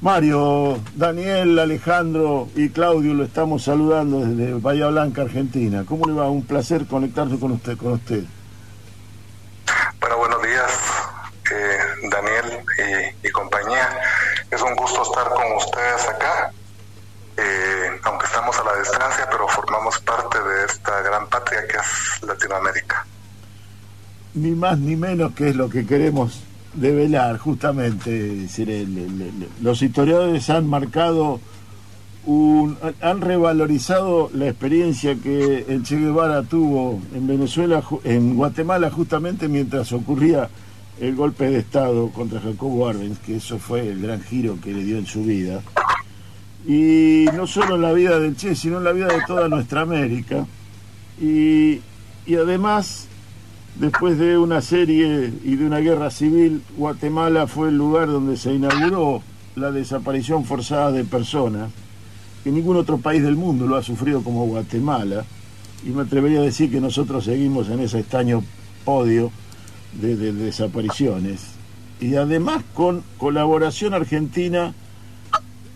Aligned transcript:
Mario, 0.00 0.78
Daniel, 0.94 1.58
Alejandro 1.58 2.48
y 2.54 2.68
Claudio 2.68 3.14
lo 3.14 3.24
estamos 3.24 3.64
saludando 3.64 4.20
desde 4.20 4.52
Bahía 4.60 4.88
Blanca, 4.88 5.22
Argentina. 5.22 5.84
¿Cómo 5.88 6.06
le 6.06 6.12
va? 6.12 6.28
Un 6.28 6.44
placer 6.44 6.86
conectarse 6.86 7.38
con 7.38 7.52
usted. 7.52 7.78
Con 7.78 7.92
usted. 7.94 8.24
Bueno, 9.98 10.18
buenos 10.18 10.42
días, 10.42 10.70
eh, 11.50 11.78
Daniel 12.10 12.62
y, 13.22 13.28
compañía. 13.30 13.98
Es 14.50 14.60
un 14.60 14.76
gusto 14.76 15.02
estar 15.02 15.28
con 15.30 15.52
ustedes 15.56 16.08
acá, 16.08 16.52
eh, 17.38 18.00
aunque 18.04 18.26
estamos 18.26 18.58
a 18.58 18.64
la 18.64 18.76
distancia, 18.78 19.26
pero 19.30 19.48
formamos 19.48 19.98
parte 20.00 20.38
de 20.42 20.66
esta 20.66 21.00
gran 21.00 21.26
patria 21.28 21.66
que 21.66 21.76
es 21.78 22.22
Latinoamérica. 22.22 23.06
Ni 24.34 24.50
más 24.50 24.78
ni 24.78 24.94
menos 24.94 25.32
que 25.32 25.48
es 25.48 25.56
lo 25.56 25.70
que 25.70 25.86
queremos 25.86 26.42
develar, 26.76 27.38
justamente. 27.38 28.46
los 29.62 29.82
historiadores 29.82 30.50
han 30.50 30.68
marcado, 30.68 31.40
un, 32.26 32.76
han 33.00 33.20
revalorizado 33.20 34.30
la 34.34 34.48
experiencia 34.48 35.14
que 35.16 35.64
el 35.68 35.82
Che 35.82 35.96
Guevara 35.96 36.42
tuvo 36.42 37.00
en 37.14 37.26
Venezuela, 37.26 37.82
en 38.04 38.36
Guatemala, 38.36 38.90
justamente 38.90 39.48
mientras 39.48 39.92
ocurría 39.92 40.48
el 41.00 41.14
golpe 41.14 41.50
de 41.50 41.58
Estado 41.58 42.08
contra 42.10 42.40
Jacobo 42.40 42.88
Arbenz, 42.88 43.18
que 43.20 43.36
eso 43.36 43.58
fue 43.58 43.88
el 43.88 44.00
gran 44.00 44.22
giro 44.22 44.58
que 44.62 44.72
le 44.72 44.84
dio 44.84 44.98
en 44.98 45.06
su 45.06 45.24
vida. 45.24 45.60
Y 46.66 47.26
no 47.34 47.46
solo 47.46 47.76
en 47.76 47.82
la 47.82 47.92
vida 47.92 48.18
del 48.18 48.36
Che, 48.36 48.54
sino 48.54 48.78
en 48.78 48.84
la 48.84 48.92
vida 48.92 49.06
de 49.06 49.22
toda 49.26 49.48
nuestra 49.48 49.82
América. 49.82 50.46
Y, 51.20 51.80
y 52.26 52.34
además 52.34 53.06
Después 53.78 54.16
de 54.16 54.38
una 54.38 54.62
serie 54.62 55.34
y 55.44 55.56
de 55.56 55.66
una 55.66 55.80
guerra 55.80 56.10
civil, 56.10 56.62
Guatemala 56.78 57.46
fue 57.46 57.68
el 57.68 57.76
lugar 57.76 58.06
donde 58.06 58.38
se 58.38 58.54
inauguró 58.54 59.22
la 59.54 59.70
desaparición 59.70 60.46
forzada 60.46 60.92
de 60.92 61.04
personas, 61.04 61.70
que 62.42 62.50
ningún 62.50 62.76
otro 62.76 62.96
país 62.96 63.22
del 63.22 63.36
mundo 63.36 63.66
lo 63.66 63.76
ha 63.76 63.82
sufrido 63.82 64.22
como 64.22 64.46
Guatemala, 64.46 65.26
y 65.86 65.90
me 65.90 66.02
atrevería 66.02 66.40
a 66.40 66.44
decir 66.44 66.70
que 66.70 66.80
nosotros 66.80 67.24
seguimos 67.24 67.68
en 67.68 67.80
ese 67.80 68.00
estaño 68.00 68.42
podio 68.86 69.30
de, 70.00 70.16
de 70.16 70.32
desapariciones. 70.32 71.42
Y 72.00 72.14
además 72.14 72.62
con 72.72 73.02
colaboración 73.18 73.92
argentina, 73.92 74.72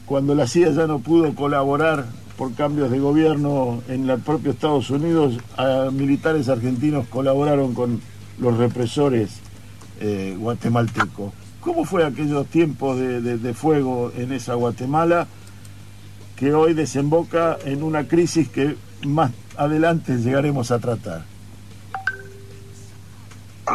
cuando 0.07 0.35
la 0.35 0.47
CIA 0.47 0.71
ya 0.71 0.87
no 0.87 1.01
pudo 1.01 1.35
colaborar 1.35 2.07
por 2.41 2.55
cambios 2.55 2.91
de 2.91 2.99
gobierno 2.99 3.83
en 3.87 4.09
el 4.09 4.19
propio 4.19 4.53
Estados 4.53 4.89
Unidos, 4.89 5.35
a 5.59 5.91
militares 5.93 6.49
argentinos 6.49 7.07
colaboraron 7.09 7.75
con 7.75 8.01
los 8.39 8.57
represores 8.57 9.41
eh, 10.01 10.35
guatemaltecos. 10.39 11.35
¿Cómo 11.61 11.85
fue 11.85 12.03
aquellos 12.03 12.47
tiempos 12.47 12.99
de, 12.99 13.53
fuego 13.53 14.11
en 14.17 14.33
esa 14.33 14.55
Guatemala 14.55 15.27
que 16.35 16.55
hoy 16.55 16.73
desemboca 16.73 17.59
en 17.63 17.83
una 17.83 18.09
crisis 18.09 18.49
que 18.49 18.75
más 19.05 19.33
adelante 19.59 20.17
llegaremos 20.17 20.71
a 20.71 20.79
tratar? 20.79 21.25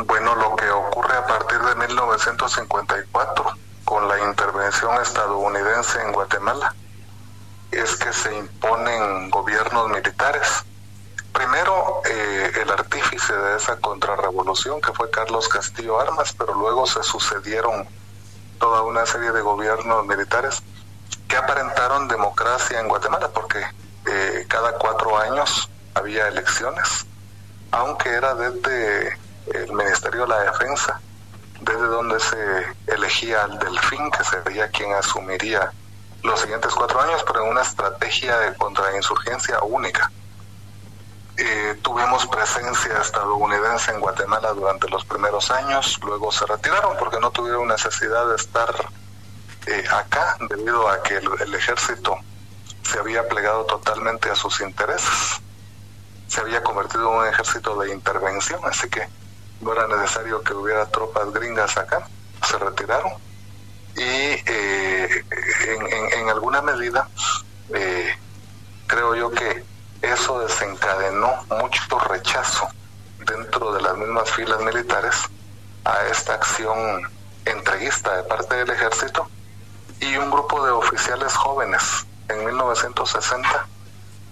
Bueno, 0.07 0.35
lo 0.37 0.55
que 0.55 0.67
ocurre 0.71 1.15
a 1.15 1.27
partir 1.27 1.59
de 1.59 1.87
1954 1.87 3.45
con 3.83 4.07
la 4.07 4.27
intervención 4.27 4.99
estadounidense 5.03 6.01
en 6.01 6.11
Guatemala 6.13 6.73
es 7.71 7.95
que 7.95 8.13
se 8.13 8.33
imponen 8.33 9.29
gobiernos 9.29 9.89
militares. 9.89 10.63
Primero, 11.33 12.01
eh, 12.09 12.51
el 12.61 12.71
artífice 12.71 13.35
de 13.35 13.57
esa 13.57 13.77
contrarrevolución, 13.77 14.79
que 14.79 14.93
fue 14.93 15.09
Carlos 15.11 15.49
Castillo 15.49 15.99
Armas, 15.99 16.33
pero 16.37 16.53
luego 16.53 16.87
se 16.87 17.03
sucedieron 17.03 17.87
toda 18.59 18.83
una 18.83 19.05
serie 19.05 19.31
de 19.31 19.41
gobiernos 19.41 20.05
militares 20.05 20.63
que 21.27 21.35
aparentaron 21.35 22.07
democracia 22.07 22.79
en 22.79 22.87
Guatemala, 22.87 23.29
porque 23.29 23.65
eh, 24.05 24.45
cada 24.47 24.73
cuatro 24.77 25.17
años 25.17 25.69
había 25.93 26.27
elecciones, 26.27 27.05
aunque 27.71 28.09
era 28.09 28.33
desde 28.35 29.17
el 29.53 29.73
Ministerio 29.73 30.21
de 30.21 30.27
la 30.27 30.39
Defensa, 30.43 31.01
desde 31.61 31.85
donde 31.85 32.19
se 32.19 32.65
elegía 32.87 33.43
al 33.43 33.59
delfín, 33.59 34.09
que 34.11 34.23
sería 34.23 34.69
quien 34.69 34.93
asumiría 34.93 35.71
los 36.25 36.41
siguientes 36.41 36.73
cuatro 36.73 37.01
años, 37.01 37.23
pero 37.25 37.43
en 37.43 37.51
una 37.51 37.61
estrategia 37.61 38.37
de 38.39 38.55
contrainsurgencia 38.55 39.61
única. 39.63 40.11
Eh, 41.37 41.77
tuvimos 41.81 42.25
presencia 42.27 42.97
estadounidense 43.01 43.91
en 43.91 43.99
Guatemala 43.99 44.53
durante 44.53 44.87
los 44.89 45.03
primeros 45.03 45.51
años, 45.51 45.99
luego 46.01 46.31
se 46.31 46.45
retiraron 46.45 46.95
porque 46.97 47.19
no 47.19 47.29
tuvieron 47.31 47.67
necesidad 47.67 48.27
de 48.29 48.35
estar 48.37 48.73
eh, 49.67 49.83
acá 49.91 50.37
debido 50.49 50.87
a 50.87 51.03
que 51.03 51.17
el, 51.17 51.53
ejército 51.53 52.17
se 52.83 52.99
había 52.99 53.27
plegado 53.27 53.65
totalmente 53.65 54.29
a 54.29 54.35
sus 54.35 54.61
intereses, 54.61 55.41
se 56.27 56.39
había 56.39 56.63
convertido 56.63 57.11
en 57.11 57.19
un 57.19 57.27
ejército 57.27 57.77
de 57.79 57.91
intervención, 57.91 58.61
así 58.63 58.87
que 58.89 59.05
no 59.59 59.73
era 59.73 59.87
necesario 59.87 60.41
que 60.41 60.53
hubiera 60.53 60.85
tropas 60.85 61.33
gringas 61.33 61.75
acá, 61.77 62.07
se 62.47 62.57
retiraron 62.57 63.11
y 63.95 64.01
eh, 64.01 65.23
en, 66.17 66.29
alguna 66.29 66.61
medida 66.61 67.07
eh, 67.73 68.15
creo 68.87 69.15
yo 69.15 69.31
que 69.31 69.63
eso 70.01 70.39
desencadenó 70.39 71.45
mucho 71.49 71.99
rechazo 71.99 72.67
dentro 73.25 73.73
de 73.73 73.81
las 73.81 73.97
mismas 73.97 74.29
filas 74.31 74.59
militares 74.61 75.15
a 75.85 76.05
esta 76.07 76.33
acción 76.33 77.09
entreguista 77.45 78.17
de 78.17 78.23
parte 78.23 78.55
del 78.55 78.69
ejército 78.69 79.29
y 79.99 80.17
un 80.17 80.29
grupo 80.29 80.65
de 80.65 80.71
oficiales 80.71 81.33
jóvenes 81.33 82.05
en 82.27 82.45
1960 82.45 83.67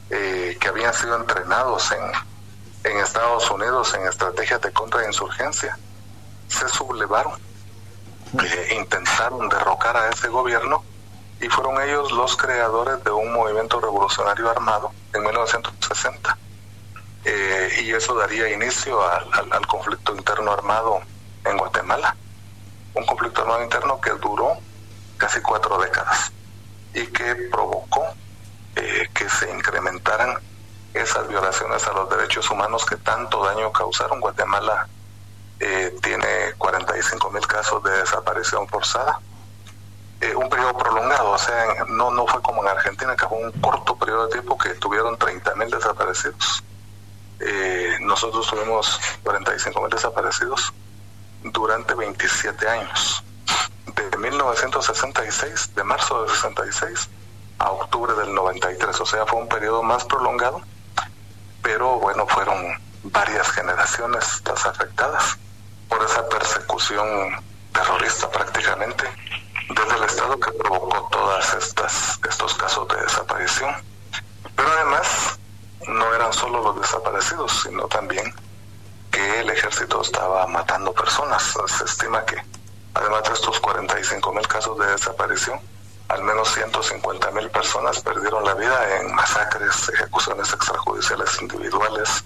eh, 0.09 0.57
que 0.59 0.67
habían 0.67 0.93
sido 0.93 1.15
entrenados 1.15 1.91
en, 1.91 2.91
en 2.91 2.99
Estados 2.99 3.49
Unidos 3.49 3.93
en 3.93 4.07
estrategias 4.07 4.61
de 4.61 4.73
contrainsurgencia 4.73 5.77
se 6.49 6.67
sublevaron 6.67 7.39
intentaron 8.75 9.49
derrocar 9.49 9.95
a 9.97 10.09
ese 10.09 10.27
gobierno 10.27 10.83
y 11.39 11.49
fueron 11.49 11.81
ellos 11.81 12.11
los 12.11 12.37
creadores 12.37 13.03
de 13.03 13.11
un 13.11 13.33
movimiento 13.33 13.79
revolucionario 13.79 14.49
armado 14.49 14.91
en 15.13 15.23
1960. 15.23 16.37
Eh, 17.25 17.81
y 17.83 17.91
eso 17.91 18.15
daría 18.15 18.49
inicio 18.49 19.01
al, 19.01 19.67
conflicto 19.67 20.15
interno 20.15 20.51
armado 20.51 21.01
en 21.45 21.57
Guatemala. 21.57 22.15
Un 22.93 23.05
conflicto 23.05 23.41
armado 23.41 23.63
interno 23.63 23.99
que 23.99 24.11
duró 24.11 24.57
casi 25.17 25.41
cuatro 25.41 25.77
décadas 25.79 26.31
y 26.93 27.05
que 27.07 27.35
provocó 27.51 28.03
eh, 28.75 29.09
que 29.13 29.29
se 29.29 29.49
incrementaran 29.51 30.37
esas 30.93 31.27
violaciones 31.27 31.85
a 31.87 31.93
los 31.93 32.09
derechos 32.09 32.49
humanos 32.51 32.85
que 32.85 32.97
tanto 32.97 33.43
daño 33.43 33.71
causaron. 33.71 34.19
Guatemala 34.19 34.87
eh, 35.59 35.95
tiene 36.01 36.32
45 36.93 37.31
mil 37.31 37.47
casos 37.47 37.83
de 37.83 37.91
desaparición 37.91 38.67
forzada. 38.67 39.19
Eh, 40.21 40.35
un 40.35 40.47
periodo 40.47 40.77
prolongado, 40.77 41.31
o 41.31 41.37
sea, 41.37 41.85
no, 41.89 42.11
no 42.11 42.27
fue 42.27 42.41
como 42.41 42.61
en 42.61 42.69
Argentina, 42.69 43.15
que 43.15 43.27
fue 43.27 43.39
un 43.39 43.51
corto 43.53 43.97
periodo 43.97 44.27
de 44.27 44.33
tiempo 44.33 44.57
que 44.57 44.69
tuvieron 44.75 45.17
30 45.17 45.55
mil 45.55 45.69
desaparecidos. 45.69 46.63
Eh, 47.39 47.97
nosotros 48.01 48.47
tuvimos 48.47 48.99
45 49.23 49.81
mil 49.81 49.89
desaparecidos 49.89 50.71
durante 51.43 51.95
27 51.95 52.69
años, 52.69 53.23
de 53.95 54.17
1966, 54.17 55.75
de 55.75 55.83
marzo 55.83 56.23
de 56.23 56.29
66 56.29 57.09
a 57.57 57.71
octubre 57.71 58.13
del 58.13 58.33
93, 58.33 59.01
o 59.01 59.05
sea, 59.05 59.25
fue 59.25 59.39
un 59.39 59.47
periodo 59.47 59.83
más 59.83 60.05
prolongado, 60.05 60.61
pero 61.61 61.99
bueno, 61.99 62.27
fueron 62.27 62.63
varias 63.03 63.51
generaciones 63.51 64.41
las 64.45 64.65
afectadas 64.65 65.37
por 65.93 66.03
esa 66.03 66.27
persecución 66.27 67.07
terrorista 67.71 68.29
prácticamente 68.31 69.03
desde 69.69 69.95
el 69.95 70.03
Estado 70.03 70.39
que 70.39 70.51
provocó 70.53 71.07
todas 71.11 71.53
estas 71.53 72.19
estos 72.27 72.55
casos 72.55 72.87
de 72.87 73.01
desaparición. 73.01 73.75
Pero 74.55 74.69
además 74.71 75.37
no 75.87 76.13
eran 76.15 76.33
solo 76.33 76.63
los 76.63 76.81
desaparecidos, 76.81 77.61
sino 77.61 77.87
también 77.87 78.33
que 79.11 79.41
el 79.41 79.49
ejército 79.51 80.01
estaba 80.01 80.47
matando 80.47 80.93
personas. 80.93 81.53
Se 81.67 81.83
estima 81.83 82.25
que 82.25 82.37
además 82.95 83.23
de 83.23 83.33
estos 83.33 83.59
45 83.59 84.33
mil 84.33 84.47
casos 84.47 84.77
de 84.79 84.87
desaparición, 84.87 85.59
al 86.07 86.23
menos 86.23 86.51
150 86.53 87.31
mil 87.31 87.49
personas 87.51 88.01
perdieron 88.01 88.43
la 88.43 88.55
vida 88.55 88.99
en 88.99 89.13
masacres, 89.13 89.89
ejecuciones 89.93 90.51
extrajudiciales 90.53 91.39
individuales. 91.39 92.23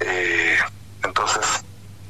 Eh, 0.00 0.58
entonces, 1.02 1.65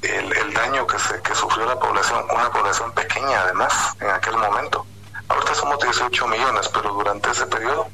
el, 0.06 0.54
daño 0.54 0.86
que, 0.86 0.98
se, 0.98 1.20
que 1.22 1.34
sufrió 1.34 1.66
la 1.66 1.78
población, 1.78 2.24
una 2.30 2.50
población 2.50 2.92
pequeña 2.92 3.42
además 3.42 3.72
en 4.00 4.10
aquel 4.10 4.36
momento. 4.36 4.86
Ahorita 5.28 5.54
somos 5.54 5.78
18 5.80 6.28
millones, 6.28 6.68
pero 6.72 6.92
durante 6.92 7.30
ese 7.30 7.46
periodo 7.46 7.88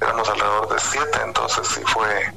éramos 0.00 0.28
alrededor 0.28 0.68
de 0.68 0.78
7, 0.78 1.20
entonces 1.24 1.66
sí 1.66 1.82
fue 1.86 2.32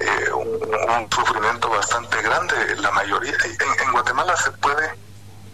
eh, 0.00 0.32
un, 0.32 1.08
sufrimiento 1.10 1.68
bastante 1.70 2.20
grande. 2.22 2.76
La 2.76 2.90
mayoría, 2.92 3.34
en, 3.44 3.92
Guatemala 3.92 4.36
se 4.36 4.50
puede 4.52 4.94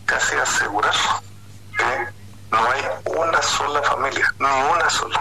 casi 0.04 0.36
asegurar 0.36 0.94
que 1.76 2.08
no 2.50 2.58
hay 2.70 2.82
una 3.04 3.42
sola 3.42 3.82
familia, 3.82 4.26
ni 4.38 4.46
una 4.46 4.90
sola, 4.90 5.20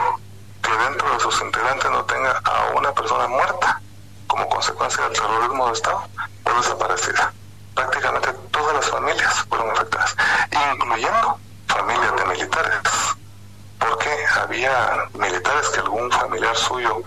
que 0.62 0.72
dentro 0.72 1.14
de 1.14 1.20
sus 1.20 1.42
integrantes 1.42 1.90
no 1.92 2.04
tenga 2.06 2.42
a 2.44 2.72
una 2.76 2.92
persona 2.94 3.28
muerta 3.28 3.82
como 4.28 4.50
consecuencia 4.50 5.04
del 5.04 5.14
terrorismo 5.14 5.68
de 5.68 5.74
Estado 5.74 6.04
o 6.44 6.54
desaparecida. 6.54 7.34
Prácticamente 7.76 8.34
todas 8.52 8.76
las 8.76 8.86
familias 8.86 9.34
fueron 9.50 9.72
afectadas, 9.72 10.16
incluyendo 10.74 11.40
familias 11.68 12.16
de 12.16 12.26
militares, 12.26 12.80
porque 13.80 14.10
había 14.42 15.10
militares 15.14 15.70
que 15.70 15.80
algún 15.80 16.12
familiar 16.12 16.56
suyo 16.56 17.02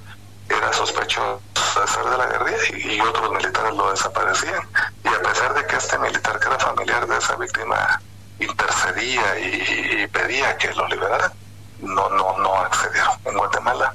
era 0.49 0.73
sospechoso 0.73 1.41
de 1.81 1.87
ser 1.87 2.05
de 2.05 2.19
la 2.19 2.27
guerrilla 2.27 2.95
y, 2.95 3.01
otros 3.01 3.31
militares 3.33 3.75
lo 3.75 3.91
desaparecían. 3.91 4.69
Y 5.05 5.09
a 5.09 5.21
pesar 5.21 5.55
de 5.55 5.67
que 5.67 5.77
este 5.77 5.99
militar 5.99 6.39
que 6.39 6.47
era 6.47 6.59
familiar 6.59 7.07
de 7.07 7.19
esa 7.19 7.37
víctima 7.37 8.01
intercedía 8.39 9.39
y, 9.39 10.07
pedía 10.09 10.57
que 10.57 10.73
lo 10.75 10.87
liberaran, 10.89 11.33
no, 11.81 12.09
no, 12.11 12.39
no 12.39 12.55
accedieron. 12.61 13.13
En 13.25 13.37
Guatemala, 13.37 13.95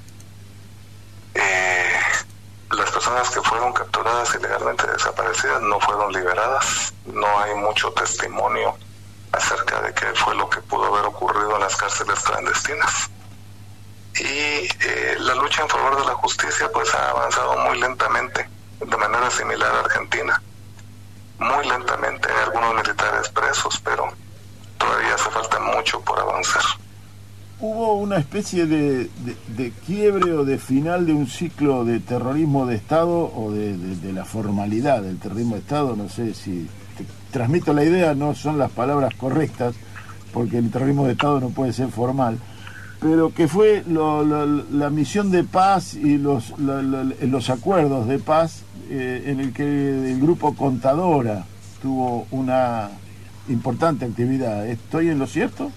personas 3.02 3.32
que 3.32 3.42
fueron 3.42 3.74
capturadas 3.74 4.36
ilegalmente 4.36 4.86
desaparecidas 4.86 5.60
no 5.64 5.80
fueron 5.80 6.14
liberadas. 6.14 6.94
No 7.08 7.26
hay 7.40 7.56
mucho 7.56 7.92
testimonio 7.94 8.76
acerca 9.32 9.82
de 9.82 9.92
qué 9.92 10.06
fue 10.14 10.36
lo 10.36 10.48
que 10.48 10.62
pudo 10.62 10.86
haber 10.86 11.06
ocurrido 11.08 11.56
en 11.56 11.62
las 11.62 11.76
cárceles 11.76 12.20
clandestinas. 12.20 13.10
Y 14.20 14.68
eh, 14.86 15.16
la 15.18 15.34
lucha 15.34 15.64
en 15.64 15.70
favor 15.70 15.98
de 15.98 16.06
la 16.06 16.14
justicia 16.14 16.70
pues 16.72 16.94
ha 16.94 17.10
avanzado 17.10 17.58
muy 17.58 17.80
lentamente, 17.80 18.48
de 18.80 18.98
manera 18.98 19.32
similar 19.32 19.74
a 19.74 19.80
Argentina. 19.80 20.40
Muy 21.40 21.68
lentamente 21.68 22.32
hay 22.32 22.44
algunos 22.44 22.76
militares 22.76 23.30
presos, 23.30 23.82
pero 23.84 24.14
todavía 24.78 25.16
hace 25.16 25.30
falta 25.32 25.60
mucho 25.60 26.00
por 26.02 26.20
avanzar. 26.20 26.64
¿Hubo 27.60 27.96
una 28.12 28.20
especie 28.20 28.66
de, 28.66 29.10
quiebre 29.88 30.34
o 30.34 30.44
de 30.44 30.58
final 30.58 31.06
de 31.06 31.14
un 31.14 31.28
ciclo 31.28 31.86
de 31.86 32.02
terrorismo 32.02 32.66
de 32.66 32.76
Estado 32.76 33.32
o 33.34 33.52
de, 33.54 33.78
la 34.12 34.26
formalidad 34.26 35.02
del 35.02 35.18
terrorismo 35.18 35.56
de 35.56 35.62
Estado? 35.62 35.96
No 35.96 36.10
sé 36.10 36.34
si 36.34 36.68
transmito 37.32 37.72
la 37.72 37.86
idea, 37.86 38.14
no 38.14 38.36
son 38.36 38.58
las 38.58 38.70
palabras 38.70 39.14
correctas, 39.16 39.76
porque 40.34 40.58
el 40.58 40.70
terrorismo 40.72 41.06
de 41.06 41.14
Estado 41.14 41.40
no 41.40 41.52
puede 41.52 41.72
ser 41.72 41.88
formal, 41.88 42.38
pero 43.00 43.34
que 43.34 43.48
fue 43.48 43.82
la 43.88 44.90
misión 44.90 45.32
de 45.32 45.46
paz 45.46 45.94
y 45.94 46.18
los, 46.18 46.54
los 46.60 47.50
acuerdos 47.50 48.10
de 48.10 48.20
paz 48.20 48.64
eh, 48.90 49.24
en 49.28 49.40
el 49.40 49.54
que 49.54 49.64
el 50.12 50.20
grupo 50.20 50.54
Contadora 50.54 51.46
tuvo 51.82 52.28
una 52.32 52.90
importante 53.48 54.04
actividad. 54.04 54.68
¿Estoy 54.68 55.08
en 55.08 55.20
lo 55.20 55.28
cierto? 55.28 55.72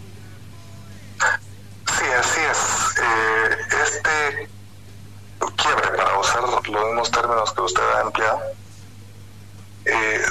Sí, 1.98 2.04
así 2.18 2.40
es. 2.50 2.58
Eh, 2.98 3.56
este 3.82 4.48
quiebre, 5.56 5.96
para 5.96 6.18
usar 6.18 6.42
los 6.42 6.60
términos 7.10 7.52
que 7.52 7.60
usted 7.62 7.82
ha 7.82 8.00
empleado, 8.02 8.40
eh, 9.84 10.22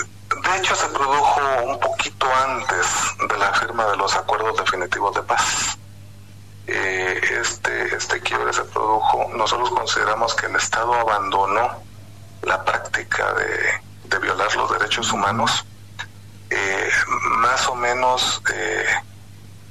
de 0.43 0.57
hecho 0.57 0.75
se 0.75 0.87
produjo 0.87 1.41
un 1.65 1.79
poquito 1.79 2.27
antes 2.47 2.87
de 3.29 3.37
la 3.37 3.53
firma 3.53 3.85
de 3.87 3.97
los 3.97 4.15
acuerdos 4.15 4.57
definitivos 4.57 5.15
de 5.15 5.21
paz. 5.23 5.77
Eh, 6.65 7.21
este, 7.41 7.95
este 7.95 8.21
quiebre 8.21 8.53
se 8.53 8.63
produjo, 8.63 9.27
nosotros 9.35 9.69
consideramos 9.71 10.33
que 10.33 10.45
el 10.45 10.55
Estado 10.55 10.93
abandonó 10.93 11.83
la 12.41 12.63
práctica 12.63 13.33
de, 13.33 13.81
de 14.05 14.19
violar 14.19 14.55
los 14.55 14.71
derechos 14.71 15.11
humanos 15.11 15.65
eh, 16.55 16.89
más 17.39 17.67
o 17.67 17.75
menos 17.75 18.41
eh, 18.53 18.85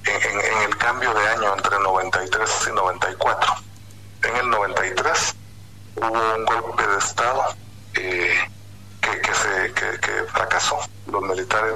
en, 0.04 0.62
el 0.68 0.76
cambio 0.76 1.14
de 1.14 1.28
año 1.28 1.54
entre 1.54 1.78
93 1.78 2.68
y 2.68 2.72
94. 2.72 3.54
En 4.24 4.36
el 4.36 4.50
93 4.50 5.36
hubo 5.96 6.34
un 6.36 6.44
golpe 6.44 6.86
de 6.86 6.98
Estado 6.98 7.42
eh, 7.94 8.34
que, 9.00 9.34
se, 9.34 9.72
que, 9.74 10.24
fracasó. 10.32 10.78
Los 11.06 11.22
militares 11.22 11.74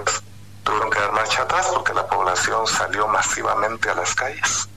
tuvieron 0.65 0.91
que 0.91 1.01
dar 1.01 1.13
marcha 1.13 1.43
atrás 1.43 1.69
porque 1.73 1.95
la 1.95 2.07
población 2.07 2.67
salió 2.67 3.07
masivamente 3.09 3.91
a 3.91 3.95
las 3.95 4.15
calles. 4.15 4.69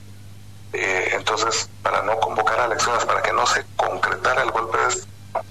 entonces, 0.72 1.68
para 1.82 2.02
no 2.02 2.18
convocar 2.20 2.60
a 2.60 2.66
elecciones, 2.66 3.04
para 3.04 3.22
que 3.22 3.32
no 3.32 3.46
se 3.46 3.64
concretara 3.76 4.42
el 4.42 4.50
golpe 4.50 4.78
de 4.78 4.88
Estado, 4.88 5.44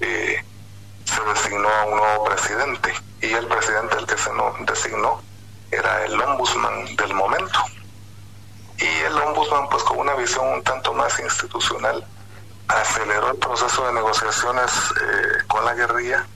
se 0.00 1.20
designó 1.24 1.68
a 1.68 1.84
un 1.84 1.96
nuevo 1.96 2.24
presidente 2.24 2.92
y 3.20 3.32
el 3.32 3.46
presidente 3.46 3.96
el 3.98 4.06
que 4.06 4.18
se 4.18 4.30
designó 4.66 5.20
era 5.70 6.04
el 6.04 6.20
ombudsman 6.20 6.96
del 6.96 7.14
momento. 7.14 7.58
Y 8.78 8.86
el 9.04 9.18
ombudsman, 9.18 9.68
pues 9.68 9.82
con 9.84 9.98
una 9.98 10.14
visión 10.14 10.46
un 10.48 10.62
tanto 10.62 10.92
más 10.92 11.18
institucional, 11.18 12.04
aceleró 12.68 13.30
el 13.30 13.38
proceso 13.38 13.86
de 13.86 13.92
negociaciones 13.92 14.70
eh, 15.00 15.44
con 15.46 15.64
la 15.64 15.74
guerrilla 15.74 16.26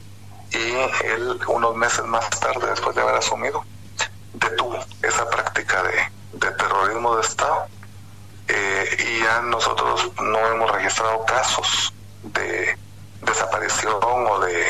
y 0.51 0.73
él, 1.05 1.39
unos 1.47 1.75
meses 1.75 2.05
más 2.05 2.29
tarde, 2.29 2.67
después 2.67 2.95
de 2.95 3.01
haber 3.01 3.15
asumido, 3.15 3.63
detuvo 4.33 4.77
esa 5.01 5.29
práctica 5.29 5.83
de, 5.83 6.51
terrorismo 6.51 7.15
de 7.15 7.21
Estado. 7.21 7.65
Eh, 8.47 8.97
y 8.99 9.23
ya 9.23 9.41
nosotros 9.41 10.11
no 10.21 10.39
hemos 10.47 10.71
registrado 10.71 11.23
casos 11.25 11.93
de 12.23 12.77
desaparición 13.21 13.97
o 14.03 14.39
de 14.39 14.65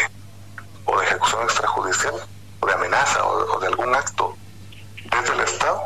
o 0.86 1.00
de 1.00 1.06
ejecución 1.06 1.44
extrajudicial, 1.44 2.14
de 2.66 2.74
amenaza, 2.74 3.26
o, 3.26 3.60
de 3.60 3.68
algún 3.68 3.94
acto 3.96 4.36
desde 5.10 5.34
el 5.34 5.42
Estado. 5.42 5.82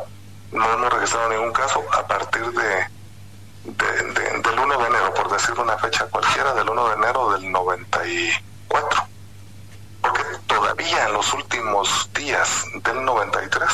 No 0.52 0.72
hemos 0.72 0.92
registrado 0.92 1.28
ningún 1.30 1.52
caso 1.52 1.82
a 1.92 2.06
partir 2.06 2.44
de, 2.52 2.86
del 4.56 4.64
1 4.64 4.78
de 4.78 4.86
enero, 4.86 5.14
por 5.14 5.30
decir 5.30 5.58
una 5.58 5.76
fecha 5.76 6.06
cualquiera, 6.06 6.54
del 6.54 6.68
1 6.68 6.88
de 6.88 6.94
enero 6.94 7.30
del 7.32 7.52
94. 7.52 9.06
Porque 10.00 10.22
todavía 10.46 11.06
en 11.06 11.12
los 11.12 11.32
últimos 11.34 12.10
días 12.14 12.64
del 12.82 13.04
93 13.04 13.68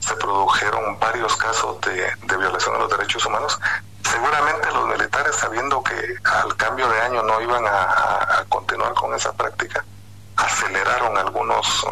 se 0.00 0.14
produjeron 0.16 0.98
varios 0.98 1.36
casos 1.36 1.80
de, 1.82 2.36
violación 2.36 2.74
de 2.74 2.80
los 2.80 2.90
derechos 2.90 3.24
humanos. 3.26 3.60
Seguramente 4.02 4.72
los 4.72 4.88
militares, 4.88 5.36
sabiendo 5.36 5.82
que 5.84 6.16
al 6.24 6.56
cambio 6.56 6.88
de 6.88 7.00
año 7.00 7.22
no 7.22 7.40
iban 7.40 7.64
a 7.66 8.44
continuar 8.48 8.94
con 8.94 9.14
esa 9.14 9.32
práctica, 9.32 9.84
aceleraron 10.36 11.16
algunos, 11.16 11.86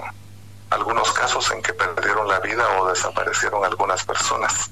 algunos 0.70 1.12
casos 1.12 1.50
en 1.52 1.62
que 1.62 1.72
perdieron 1.74 2.26
la 2.26 2.40
vida 2.40 2.64
o 2.80 2.88
desaparecieron 2.88 3.64
algunas 3.64 4.04
personas. 4.04 4.70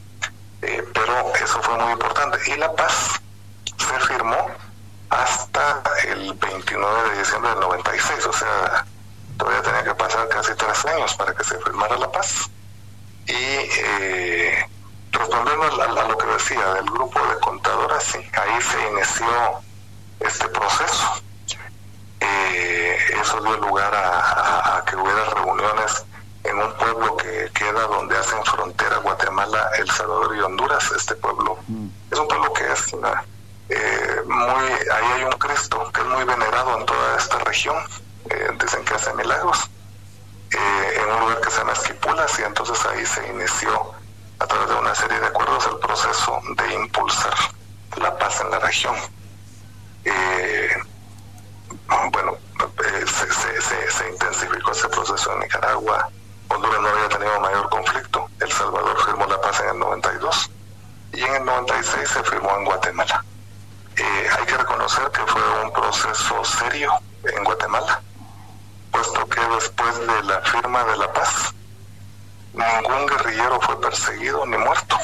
Eh, 0.62 0.82
pero 0.92 1.34
eso 1.34 1.62
fue 1.62 1.76
muy 1.78 1.92
importante. 1.92 2.38
Y 2.46 2.56
la 2.56 2.72
paz 2.72 3.20
firmó 4.00 4.50
hasta 5.10 5.82
el 6.08 6.34
29 6.34 7.10
de 7.10 7.18
diciembre 7.18 7.50
del 7.50 7.60
96, 7.60 8.26
o 8.26 8.32
sea, 8.32 8.84
todavía 9.36 9.62
tenía 9.62 9.84
que 9.84 9.94
pasar 9.94 10.28
casi 10.28 10.54
tres 10.54 10.84
años 10.86 11.14
para 11.14 11.34
que 11.34 11.44
se 11.44 11.58
firmara 11.60 11.96
la 11.96 12.10
paz. 12.10 12.50
Y 13.26 13.32
eh, 13.34 14.68
respondiendo 15.12 15.82
a, 15.82 16.08
lo 16.08 16.18
que 16.18 16.26
decía 16.26 16.74
del 16.74 16.86
grupo 16.86 17.18
de 17.26 17.40
contadoras, 17.40 18.14
ahí 18.14 18.62
se 18.62 18.88
inició 18.88 19.26
este 20.20 20.48
proceso 20.48 21.24
eh, 22.24 22.96
eso 23.20 23.40
dio 23.40 23.56
lugar 23.58 23.94
a, 23.94 24.82
que 24.86 24.96
hubiera 24.96 25.24
reuniones 25.24 26.04
en 26.44 26.58
un 26.58 26.72
pueblo 26.74 27.16
que 27.16 27.50
queda 27.54 27.86
donde 27.86 28.16
hacen 28.16 28.42
frontera 28.44 28.98
Guatemala, 28.98 29.70
El 29.78 29.90
Salvador 29.90 30.36
y 30.36 30.40
Honduras. 30.40 30.90
Este 30.96 31.14
pueblo 31.16 31.58
mm. 31.68 31.86
es 32.10 32.18
un 32.18 32.28
pueblo 32.28 32.52
que 32.52 32.72
es 32.72 32.92
eh, 32.92 32.96
muy, 34.34 34.64
ahí 34.92 35.12
hay 35.16 35.24
un 35.24 35.32
Cristo 35.32 35.90
que 35.92 36.00
es 36.00 36.06
muy 36.06 36.24
venerado 36.24 36.78
en 36.78 36.86
toda 36.86 37.16
esta 37.16 37.38
región. 37.38 37.76
Eh, 38.30 38.48
dicen 38.60 38.84
que 38.84 38.94
hace 38.94 39.12
milagros. 39.14 39.70
en 40.50 41.10
un 41.10 41.20
lugar 41.20 41.40
que 41.40 41.50
se 41.50 41.58
llama 41.58 41.72
Esquipulas 41.72 42.38
y 42.38 42.42
entonces 42.42 42.86
ahí 42.86 43.04
se 43.04 43.26
inició 43.28 43.92
a 44.38 44.46
través 44.46 44.68
de 44.68 44.74
una 44.74 44.94
serie 44.94 45.18
de 45.18 45.26
acuerdos 45.26 45.66
el 45.66 45.78
proceso 45.78 46.40
de 46.56 46.74
impulsar 46.74 47.34
la 47.96 48.16
paz 48.18 48.40
en 48.40 48.50
la 48.50 48.58
región. 48.58 48.94
bueno, 52.12 52.36
eh, 52.84 53.04
se, 53.90 54.08
intensificó 54.08 54.72
ese 54.72 54.88
proceso 54.88 55.32
en 55.32 55.40
Nicaragua. 55.40 56.08
Honduras 56.48 56.80
no 56.80 56.88
había 56.88 57.08
tenido 57.08 57.40
mayor 57.40 57.68
conflicto. 57.70 58.28
El 58.40 58.52
Salvador 58.52 59.04
firmó 59.04 59.26
la 59.26 59.40
paz 59.40 59.60
en 59.60 59.70
el 59.70 59.78
92 59.78 60.50
y 61.12 61.22
en 61.22 61.34
el 61.34 61.44
96 61.44 62.08
se 62.08 62.22
firmó 62.24 62.56
en 62.56 62.64
Guatemala. 62.64 63.23
Reconocer 64.84 65.10
que 65.12 65.32
fue 65.32 65.62
un 65.62 65.72
proceso 65.72 66.44
serio 66.44 66.92
en 67.24 67.42
Guatemala, 67.42 68.02
puesto 68.90 69.26
que 69.28 69.40
después 69.40 69.98
de 69.98 70.22
la 70.24 70.42
firma 70.42 70.84
de 70.84 70.96
la 70.98 71.10
paz, 71.10 71.54
ningún 72.52 73.06
guerrillero 73.06 73.58
fue 73.62 73.80
perseguido 73.80 74.44
ni 74.44 74.58
muerto, 74.58 74.98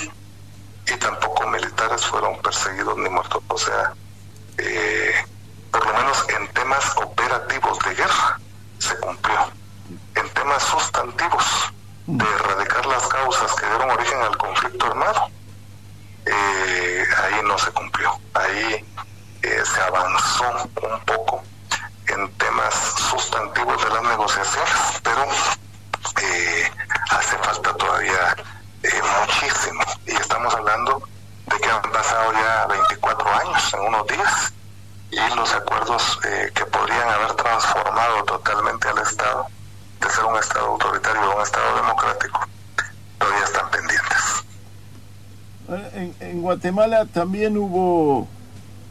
y 0.87 0.97
tampoco 0.99 1.47
militares 1.47 2.05
fueron 2.05 2.39
perseguidos 2.43 2.99
ni 2.99 3.09
muertos. 3.09 3.43
O 3.49 3.57
sea, 3.57 3.95
eh, 4.59 5.15
por 5.71 5.87
lo 5.87 5.95
menos 5.95 6.29
en 6.29 6.47
temas 6.49 6.95
operativos 6.99 7.79
de 7.79 7.95
guerra, 7.95 8.39
se 8.79 8.95
cumplió. 8.99 9.51
En 10.15 10.29
temas 10.35 10.63
sustantivos 10.63 11.73
de 12.07 12.25
erradicar 12.27 12.85
las 12.85 13.09
causas 13.09 13.55
que 13.55 13.65
dieron 13.65 13.91
origen 13.93 14.21
al 14.21 14.37
conflicto 14.37 14.85
armado, 14.85 15.31
eh, 16.27 17.07
no 17.45 17.59
se 17.59 17.71
cumplió. 17.73 18.21
Ahí 18.35 18.85
eh, 19.61 19.65
se 19.65 19.81
avanzó 19.81 20.69
un 20.83 21.01
poco 21.01 21.43
en 22.07 22.31
temas 22.39 22.75
sustantivos 23.11 23.83
de 23.85 23.91
las 23.91 24.03
negociaciones, 24.03 25.01
pero 25.03 25.25
eh, 26.23 26.71
hace 27.11 27.37
falta 27.39 27.75
todavía 27.75 28.37
eh, 28.83 29.03
muchísimo. 29.21 29.83
Y 30.07 30.13
estamos 30.13 30.55
hablando 30.55 31.03
de 31.47 31.59
que 31.59 31.71
han 31.71 31.83
pasado 31.93 32.33
ya 32.33 32.67
24 32.67 33.29
años 33.29 33.75
en 33.75 33.81
unos 33.81 34.07
días 34.07 34.53
y 35.11 35.35
los 35.35 35.53
acuerdos 35.55 36.19
que 36.55 36.65
podrían 36.67 37.09
haber 37.09 37.33
transformado 37.33 38.25
totalmente 38.25 38.89
al 38.89 38.99
Estado 38.99 39.47
de 40.01 40.11
ser 40.11 40.25
un 40.25 40.39
Estado 40.39 40.67
autoritario 40.67 41.23
a 41.23 41.35
un 41.35 41.43
Estado 41.43 41.77
democrático 41.77 42.47
todavía 43.19 43.45
están 43.45 43.71
pendientes. 43.71 44.45
En, 46.21 46.43
Guatemala 46.43 47.07
también 47.07 47.57
hubo, 47.57 48.27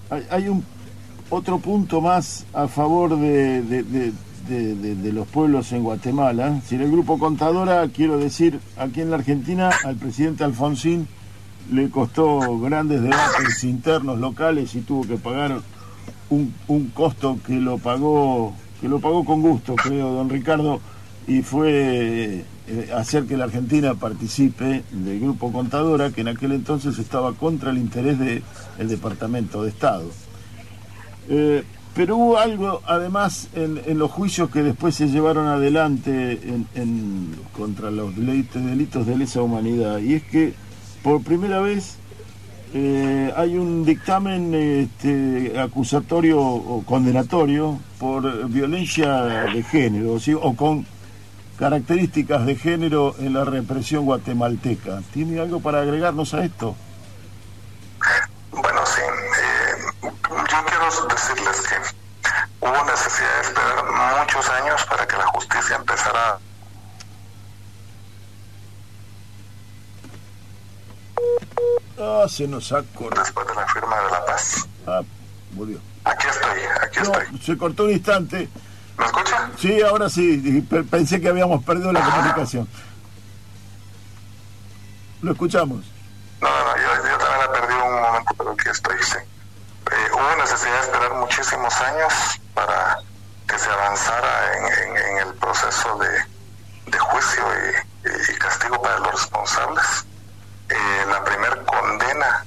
hay, 0.09 0.47
un 0.47 0.63
otro 1.29 1.59
punto 1.59 2.01
más 2.01 2.45
a 2.53 2.67
favor 2.67 3.17
de, 3.17 3.61
de, 3.61 5.13
los 5.13 5.27
pueblos 5.27 5.71
en 5.71 5.83
Guatemala. 5.83 6.61
Si 6.65 6.75
el 6.75 6.91
grupo 6.91 7.19
Contadora, 7.19 7.87
quiero 7.89 8.17
decir, 8.17 8.59
aquí 8.77 9.01
en 9.01 9.11
la 9.11 9.17
Argentina 9.17 9.69
al 9.85 9.95
presidente 9.95 10.43
Alfonsín 10.43 11.07
le 11.71 11.89
costó 11.89 12.59
grandes 12.59 13.01
debates 13.01 13.63
internos, 13.63 14.19
locales 14.19 14.73
y 14.75 14.81
tuvo 14.81 15.07
que 15.07 15.17
pagar 15.17 15.59
un, 16.29 16.53
un 16.67 16.87
costo 16.89 17.37
que 17.45 17.55
lo 17.55 17.77
pagó 17.77 18.55
que 18.79 18.87
lo 18.87 18.99
pagó 18.99 19.25
con 19.25 19.41
gusto, 19.41 19.75
creo, 19.75 20.13
don 20.13 20.29
Ricardo, 20.29 20.79
y 21.27 21.41
fue 21.41 22.43
eh, 22.71 22.89
hacer 22.95 23.25
que 23.25 23.35
la 23.35 23.45
Argentina 23.45 23.95
participe 23.95 24.83
del 24.91 25.19
grupo 25.19 25.51
Contadora, 25.51 26.11
que 26.11 26.21
en 26.21 26.27
aquel 26.27 26.51
entonces 26.51 26.99
estaba 26.99 27.33
contra 27.33 27.71
el 27.71 27.79
interés 27.79 28.19
del 28.19 28.43
Departamento 28.87 29.63
de 29.63 29.69
Estado. 29.69 30.05
Eh, 31.29 31.63
pero 31.95 32.17
hubo 32.17 32.37
algo, 32.37 32.81
además, 32.85 33.49
en, 33.55 33.97
los 33.97 34.11
juicios 34.11 34.51
que 34.51 34.61
después 34.61 34.93
se 34.93 35.07
llevaron 35.07 35.47
adelante 35.47 36.39
en, 36.75 37.35
contra 37.57 37.89
los 37.89 38.15
delitos, 38.15 39.05
de 39.07 39.17
lesa 39.17 39.41
humanidad, 39.41 39.97
y 39.97 40.13
es 40.13 40.23
que 40.23 40.53
por 41.03 41.23
primera 41.23 41.59
vez 41.61 41.97
eh, 42.75 43.33
hay 43.35 43.57
un 43.57 43.83
dictamen 43.83 44.53
este, 44.53 45.59
acusatorio 45.59 46.39
o 46.39 46.83
condenatorio 46.85 47.79
por 47.99 48.47
violencia 48.47 49.23
de 49.23 49.63
género, 49.63 50.17
o 50.41 50.55
con 50.55 50.85
características 51.59 52.45
de 52.45 52.55
género 52.55 53.15
en 53.19 53.33
la 53.33 53.43
represión 53.43 54.05
guatemalteca. 54.05 55.01
¿Tiene 55.13 55.41
algo 55.41 55.59
para 55.59 55.81
agregarnos 55.81 56.33
a 56.33 56.45
esto? 56.45 56.73
Bueno, 58.51 58.81
sí. 58.85 59.01
Eh, 59.01 60.09
yo 60.31 60.65
quiero 60.65 60.85
decirles 61.09 61.61
que 61.67 62.65
hubo 62.65 62.85
necesidad 62.85 63.35
de 63.35 63.41
esperar 63.41 64.19
muchos 64.21 64.49
años 64.49 64.85
para 64.89 65.05
que 65.05 65.17
la 65.17 65.25
justicia 65.27 65.75
empezara 65.75 66.39
Ah, 72.01 72.25
se 72.29 72.47
nos 72.47 72.71
ha 72.71 72.81
cortado. 72.95 73.21
Después 73.21 73.45
de 73.47 73.55
la 73.55 73.67
firma 73.67 74.01
de 74.01 74.11
la 74.11 74.25
paz. 74.25 74.67
Ah, 74.87 75.01
murió. 75.51 75.79
Aquí 76.05 76.27
estoy, 76.27 76.59
aquí 76.81 76.99
estoy. 76.99 77.39
Se 77.43 77.57
cortó 77.57 77.83
un 77.83 77.91
instante. 77.91 78.47
Sí, 79.57 79.81
ahora 79.81 80.09
sí. 80.09 80.61
Pensé 80.89 81.19
que 81.19 81.29
habíamos 81.29 81.63
perdido 81.63 81.91
la 81.91 82.01
comunicación. 82.01 82.67
Lo 85.21 85.31
escuchamos. 85.31 85.83
No, 86.41 86.47
no, 86.47 86.65
no, 86.65 86.77
yo, 86.77 87.17
también 87.17 87.39
la 87.39 87.51
perdí 87.51 87.73
un 87.73 88.01
momento, 88.01 88.33
pero 88.37 88.51
aquí 88.51 88.69
estoy, 88.69 88.95
sí. 89.03 89.17
Eh, 89.17 90.11
hubo 90.13 90.35
necesidad 90.37 90.73
de 90.73 90.79
esperar 90.79 91.13
muchísimos 91.15 91.81
años 91.81 92.13
para 92.53 92.97
que 93.47 93.59
se 93.59 93.69
avanzara 93.69 94.57
en, 94.57 95.27
el 95.27 95.33
proceso 95.35 95.97
de, 95.97 96.97
juicio 96.97 97.43
y, 98.29 98.37
castigo 98.37 98.81
para 98.81 98.99
los 98.99 99.11
responsables. 99.11 100.05
Eh, 100.69 101.05
la 101.09 101.23
primera 101.23 101.57
condena 101.65 102.45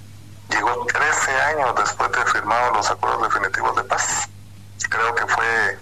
llegó 0.49 0.87
13 0.87 1.33
años 1.33 1.75
después 1.77 2.11
de 2.13 2.25
firmar 2.27 2.73
los 2.73 2.91
acuerdos 2.91 3.23
definitivos 3.23 3.77
de 3.77 3.85
paz. 3.85 4.29
Creo 4.89 5.15
que 5.15 5.27
fue 5.27 5.79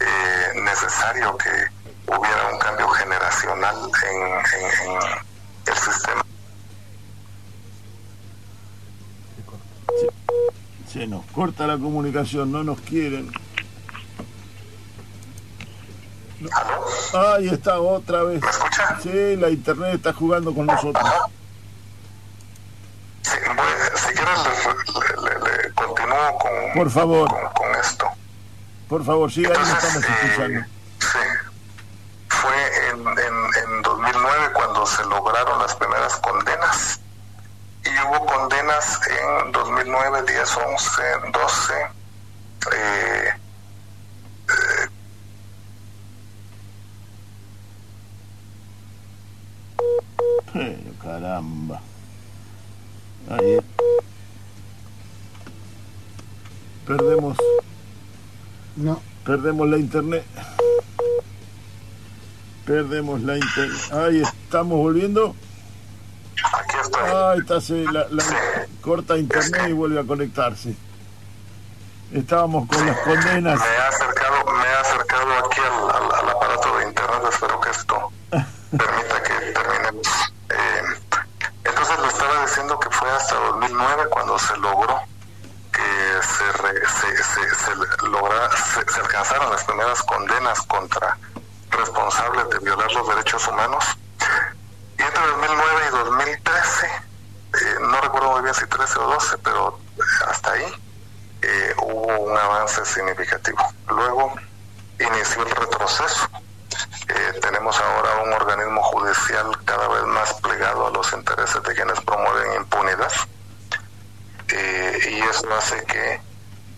eh, 0.00 0.52
necesario 0.54 1.36
que 1.36 1.50
hubiera 2.06 2.48
un 2.52 2.58
cambio 2.58 2.88
generacional 3.92 5.24
en, 5.66 5.72
el 5.72 5.78
sistema. 5.78 6.22
Se, 10.88 11.06
nos 11.06 11.24
corta 11.26 11.66
la 11.66 11.78
comunicación, 11.78 12.52
no 12.52 12.62
nos 12.64 12.80
quieren. 12.80 13.32
Ahí 17.14 17.48
está 17.48 17.80
otra 17.80 18.22
vez. 18.24 18.42
¿Me 18.42 18.48
escucha? 18.48 18.98
Sí, 19.02 19.36
la 19.36 19.50
internet 19.50 19.94
está 19.94 20.12
jugando 20.12 20.54
con 20.54 20.66
nosotros. 20.66 21.04
si 23.22 23.30
quieres, 24.14 24.38
le, 25.22 25.72
continúo 25.74 26.38
con, 26.38 26.50
Por 26.74 26.90
favor. 26.90 27.28
con 27.54 27.74
esto. 27.76 28.06
Por 28.88 29.04
favor, 29.04 29.30
sí, 29.32 29.44
ahí 29.46 29.52
estamos 29.52 29.96
eh, 29.96 30.08
escuchando. 30.24 30.60
sí. 30.98 31.18
Fue 32.28 32.90
en, 32.90 33.00
en, 33.00 33.76
en 33.76 33.82
2009 33.82 34.52
cuando 34.82 34.86
se 34.86 35.04
lograron 35.04 35.58
las 35.60 35.76
primeras 35.76 36.16
condenas 36.16 37.00
y 37.84 37.90
hubo 38.06 38.26
condenas 38.26 39.00
en 39.44 39.52
2009, 39.52 40.22
10, 40.26 40.56
11, 40.56 41.02
12. 41.32 41.74
Eh, 42.72 43.32
Pero 50.52 50.98
caramba. 51.02 51.80
Ahí. 53.30 53.60
Perdemos 56.86 57.36
no. 58.76 59.00
Perdemos 59.24 59.68
la 59.68 59.78
internet. 59.78 60.24
Perdemos 62.72 63.20
la 63.20 63.36
internet. 63.36 63.92
Ahí 63.92 64.22
estamos 64.22 64.78
volviendo. 64.78 65.36
Aquí 66.54 66.76
estoy. 66.82 67.02
Ahí 67.02 67.38
está, 67.40 67.60
se, 67.60 67.84
la, 67.84 68.06
corta 68.80 69.18
internet 69.18 69.66
y 69.68 69.72
vuelve 69.72 70.00
a 70.00 70.04
conectarse. 70.04 70.74
Estábamos 72.14 72.66
con 72.66 72.86
las 72.86 72.98
condenas. 73.00 73.60
Me 73.60 73.66
he 73.66 73.76
acercado, 73.76 74.52
me 74.52 74.64
he 74.64 74.74
acercado 74.74 75.32
aquí 75.44 75.60
al, 75.60 76.14
al, 76.14 76.30
aparato 76.30 76.78
de 76.78 76.84
internet. 76.86 77.22
Espero 77.30 77.60
que 77.60 77.70
esto 77.72 78.12
permita 78.30 79.22
que 79.22 79.52
terminemos. 79.52 80.06
Eh, 80.48 80.82
entonces 81.64 81.98
le 82.00 82.08
estaba 82.08 82.40
diciendo 82.40 82.80
que 82.80 82.88
fue 82.88 83.10
hasta 83.10 83.34
2009 83.34 84.04
cuando 84.08 84.38
se 84.38 84.56
logró 84.56 84.98
que 85.72 85.82
se, 86.22 87.16
se, 87.16 87.54
se, 87.54 88.06
logra, 88.08 88.50
se, 88.56 89.00
alcanzaron 89.00 89.50
las 89.50 89.64
primeras 89.64 90.02
condenas 90.02 90.62
contra 90.62 91.11
responsables 92.12 92.50
de 92.50 92.58
violar 92.58 92.92
los 92.92 93.08
derechos 93.08 93.48
humanos. 93.48 93.84
Y 94.98 95.02
entre 95.02 95.26
2009 95.26 95.82
y 95.86 95.90
2013, 95.90 96.86
eh, 96.86 97.76
no 97.80 98.00
recuerdo 98.00 98.32
muy 98.32 98.42
bien 98.42 98.54
si 98.54 98.66
13 98.66 98.98
o 98.98 99.02
12, 99.08 99.38
pero 99.38 99.78
hasta 100.28 100.52
ahí 100.52 100.66
eh, 101.42 101.74
hubo 101.78 102.20
un 102.20 102.36
avance 102.36 102.84
significativo. 102.84 103.58
Luego 103.88 104.34
inició 104.98 105.42
el 105.42 105.50
retroceso. 105.50 106.28
Eh, 107.08 107.38
tenemos 107.40 107.78
ahora 107.80 108.22
un 108.22 108.32
organismo 108.32 108.82
judicial 108.82 109.46
cada 109.64 109.88
vez 109.88 110.04
más 110.04 110.34
plegado 110.34 110.86
a 110.86 110.90
los 110.90 111.12
intereses 111.12 111.62
de 111.62 111.74
quienes 111.74 112.00
promueven 112.00 112.54
impunidad 112.54 113.12
y 114.54 115.20
eso 115.20 115.54
hace 115.54 115.82
que 115.84 116.20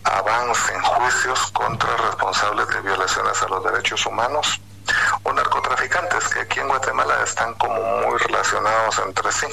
avancen 0.03 0.81
juicios 0.81 1.51
contra 1.51 1.97
responsables 1.97 2.67
de 2.69 2.81
violaciones 2.81 3.41
a 3.41 3.47
los 3.49 3.63
derechos 3.65 4.05
humanos 4.05 4.61
o 5.25 5.33
narcotraficantes 5.33 6.27
que 6.29 6.39
aquí 6.39 6.59
en 6.59 6.67
Guatemala 6.67 7.23
están 7.23 7.53
como 7.55 7.75
muy 8.01 8.17
relacionados 8.17 8.99
entre 9.05 9.31
sí. 9.31 9.47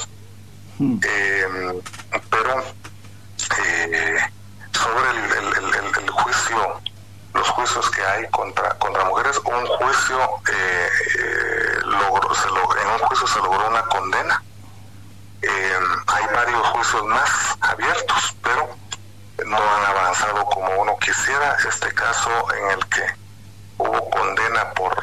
Eh, 0.81 1.83
pero 2.31 2.63
eh, 3.59 4.19
sobre 4.73 5.11
el, 5.11 6.11
juicio, 6.11 6.81
los 7.35 7.49
juicios 7.51 7.91
que 7.91 8.03
hay 8.03 8.29
contra, 8.31 8.71
contra 8.79 9.05
mujeres, 9.05 9.39
un 9.45 9.67
juicio 9.67 10.19
eh, 10.53 10.89
logró, 11.85 12.35
se 12.35 12.49
en 12.49 12.89
un 12.89 12.99
juicio 13.09 13.27
se 13.27 13.39
logró 13.41 13.69
una 13.69 13.83
condena 13.83 14.43
eh, 15.43 15.79
hay 16.07 16.25
varios 16.33 16.69
juicios 16.69 17.05
más 17.07 17.57
abiertos, 17.61 18.37
pero 18.43 18.69
no 19.45 19.57
han 19.57 19.85
avanzado 19.85 20.45
como 20.47 20.71
uno 20.81 20.97
quisiera. 20.99 21.57
Este 21.69 21.93
caso 21.95 22.31
en 22.55 22.71
el 22.71 22.87
que 22.87 23.03
hubo 23.79 24.11
condena 24.11 24.71
por, 24.71 24.95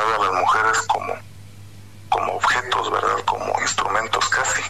utilizado 0.00 0.22
a 0.22 0.26
las 0.26 0.40
mujeres 0.40 0.82
como, 0.82 1.14
como 2.08 2.32
objetos, 2.34 2.90
¿verdad? 2.90 3.24
Como 3.24 3.60
instrumentos 3.60 4.28
casi. 4.28 4.62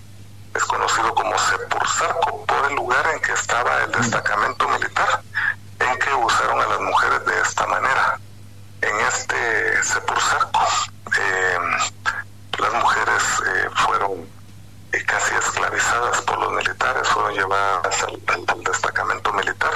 Es 0.54 0.64
conocido 0.64 1.14
como 1.14 1.38
Sepursarco 1.38 2.44
lugar 2.74 3.04
en 3.12 3.20
que 3.20 3.32
estaba 3.32 3.82
el 3.82 3.92
destacamento 3.92 4.68
militar, 4.68 5.22
en 5.80 5.98
que 5.98 6.14
usaron 6.14 6.60
a 6.60 6.66
las 6.66 6.80
mujeres 6.80 7.24
de 7.26 7.40
esta 7.40 7.66
manera. 7.66 8.18
En 8.80 9.00
este 9.00 9.82
Sepurcerco, 9.82 10.66
eh, 11.18 11.58
las 12.58 12.72
mujeres 12.74 13.22
eh, 13.46 13.68
fueron 13.74 14.28
eh, 14.92 15.04
casi 15.04 15.34
esclavizadas 15.34 16.22
por 16.22 16.38
los 16.38 16.52
militares, 16.52 17.08
fueron 17.08 17.34
llevadas 17.34 18.04
al, 18.04 18.20
destacamento 18.64 19.32
militar, 19.32 19.72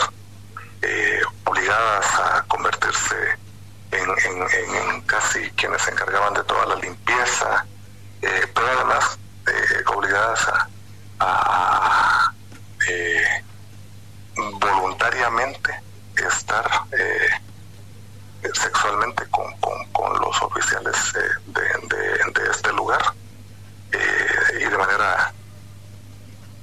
obligadas 1.44 2.06
a 2.16 2.44
convertirse 2.46 3.38
en, 3.92 5.00
casi 5.02 5.50
quienes 5.64 5.80
se 5.80 5.92
encargaban 5.92 6.34
de 6.34 6.44
toda 6.44 6.66
la 6.66 6.74
limpieza, 6.74 7.64
pero 8.20 8.66
además 8.66 9.18
obligadas 9.86 10.46
a, 11.20 12.30
voluntariamente 14.60 15.80
estar 16.16 16.68
sexualmente 18.52 19.24
con, 19.30 19.56
con, 19.58 20.20
los 20.20 20.42
oficiales 20.42 20.96
de, 21.46 21.62
de, 22.34 22.50
este 22.50 22.70
lugar 22.74 23.00
eh, 23.92 24.58
y 24.60 24.64
de 24.64 24.76
manera, 24.76 25.32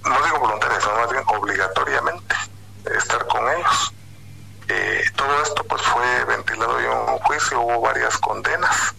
no 0.04 0.24
digo 0.24 0.40
voluntaria, 0.42 0.80
sino 0.80 0.96
más 0.96 1.12
bien 1.12 1.24
obligatoriamente 1.28 2.36
estar 2.96 3.26
con 3.26 3.48
ellos. 3.50 3.94
Eh, 4.74 5.04
todo 5.18 5.42
esto 5.42 5.64
pues 5.66 5.82
fue 5.82 6.26
ventilado 6.26 6.80
en 6.80 6.92
un 6.92 7.20
juicio, 7.20 7.60
hubo 7.60 7.82
varias 7.82 8.18
condenas. 8.20 8.96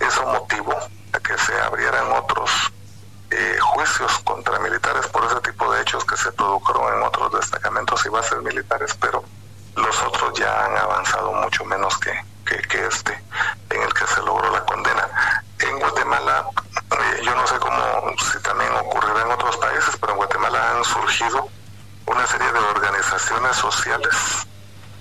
Eso 0.00 0.26
motivó 0.26 0.76
a 1.12 1.20
que 1.20 1.38
se 1.38 1.60
abrieran 1.60 2.10
otros 2.12 2.50
eh, 3.30 3.58
juicios 3.60 4.18
contra 4.24 4.58
militares 4.58 5.06
por 5.06 5.24
ese 5.24 5.40
tipo 5.40 5.72
de 5.72 5.82
hechos 5.82 6.04
que 6.04 6.16
se 6.16 6.32
produjeron 6.32 6.94
en 6.94 7.02
otros 7.04 7.32
destacamentos 7.32 8.04
y 8.04 8.08
bases 8.08 8.42
militares, 8.42 8.96
pero 9.00 9.22
los 9.76 10.02
otros 10.02 10.36
ya 10.36 10.64
han 10.64 10.76
avanzado 10.76 11.32
mucho 11.32 11.64
menos 11.64 11.96
que, 11.98 12.12
que, 12.44 12.86
este, 12.86 13.12
en 13.70 13.82
el 13.82 13.94
que 13.94 14.06
se 14.08 14.20
logró 14.22 14.50
la 14.50 14.64
condena. 14.64 15.08
En 15.60 15.78
Guatemala, 16.14 16.48
eh, 16.92 17.22
yo 17.24 17.34
no 17.34 17.46
sé 17.46 17.58
cómo, 17.58 18.14
si 18.18 18.38
también 18.40 18.72
ocurrirá 18.74 19.22
en 19.22 19.32
otros 19.32 19.56
países, 19.56 19.96
pero 20.00 20.12
en 20.12 20.18
Guatemala 20.18 20.70
han 20.70 20.84
surgido 20.84 21.48
una 22.06 22.26
serie 22.26 22.52
de 22.52 22.58
organizaciones 22.58 23.56
sociales 23.56 24.14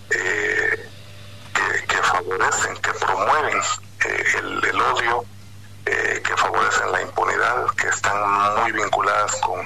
eh, 0.09 0.89
que, 1.87 1.97
favorecen, 2.01 2.75
que 2.77 2.93
promueven 2.93 3.61
eh, 4.05 4.25
el, 4.39 4.81
odio, 4.81 5.23
que 5.85 6.37
favorecen 6.37 6.91
la 6.91 7.01
impunidad, 7.01 7.69
que 7.75 7.89
están 7.89 8.61
muy 8.61 8.71
vinculadas 8.71 9.35
con, 9.35 9.61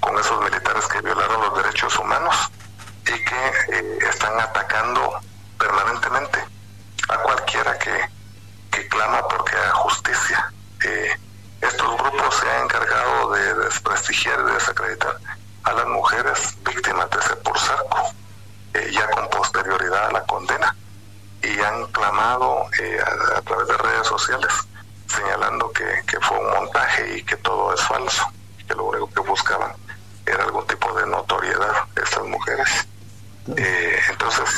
con 0.00 0.18
esos 0.18 0.40
militares 0.42 0.84
que 0.86 1.00
violaron 1.00 1.40
los 1.42 1.62
derechos 1.62 1.96
humanos 1.98 2.50
y 3.06 3.24
que 3.24 4.08
están 4.08 4.38
atacando 4.40 5.20
permanentemente 5.58 6.44
a 7.08 7.18
cualquiera 7.18 7.78
que, 7.78 8.08
que 8.72 8.88
clama 8.88 9.26
porque 9.28 9.56
haya 9.56 9.72
justicia. 9.74 10.52
Eh, 10.84 11.16
estos 11.60 11.96
grupos 11.98 12.34
se 12.36 12.50
han 12.50 12.64
encargado 12.64 13.32
de 13.32 13.54
desprestigiar 14.08 14.40
y 14.40 14.52
desacreditar 14.52 15.16
a 15.64 15.72
las 15.72 15.86
mujeres 15.86 16.56
víctimas 16.64 17.08
de 17.10 17.20
saco, 17.20 18.14
eh, 18.74 18.90
ya 18.92 19.08
con 19.10 19.28
posterioridad 19.28 20.08
a 20.08 20.12
la 20.12 20.24
condena, 20.24 20.74
y 21.42 21.60
han 21.60 21.86
clamado 21.92 22.66
eh, 22.80 22.98
a, 23.36 23.40
través 23.42 23.68
de 23.68 23.76
redes 23.76 24.06
sociales 24.06 24.52
señalando 25.06 25.70
que, 25.72 25.84
que 26.06 26.20
fue 26.20 26.38
un 26.38 26.50
montaje 26.50 27.18
y 27.18 27.22
que 27.22 27.36
todo 27.36 27.74
es 27.74 27.80
falso, 27.82 28.24
que 28.66 28.74
lo 28.74 28.84
único 28.84 29.10
que 29.10 29.20
buscaban 29.20 29.72
era 30.26 30.44
algún 30.44 30.66
tipo 30.66 30.92
de 30.94 31.06
notoriedad 31.06 31.72
de 31.94 32.02
estas 32.02 32.24
mujeres. 32.24 32.68
entonces, 33.46 34.48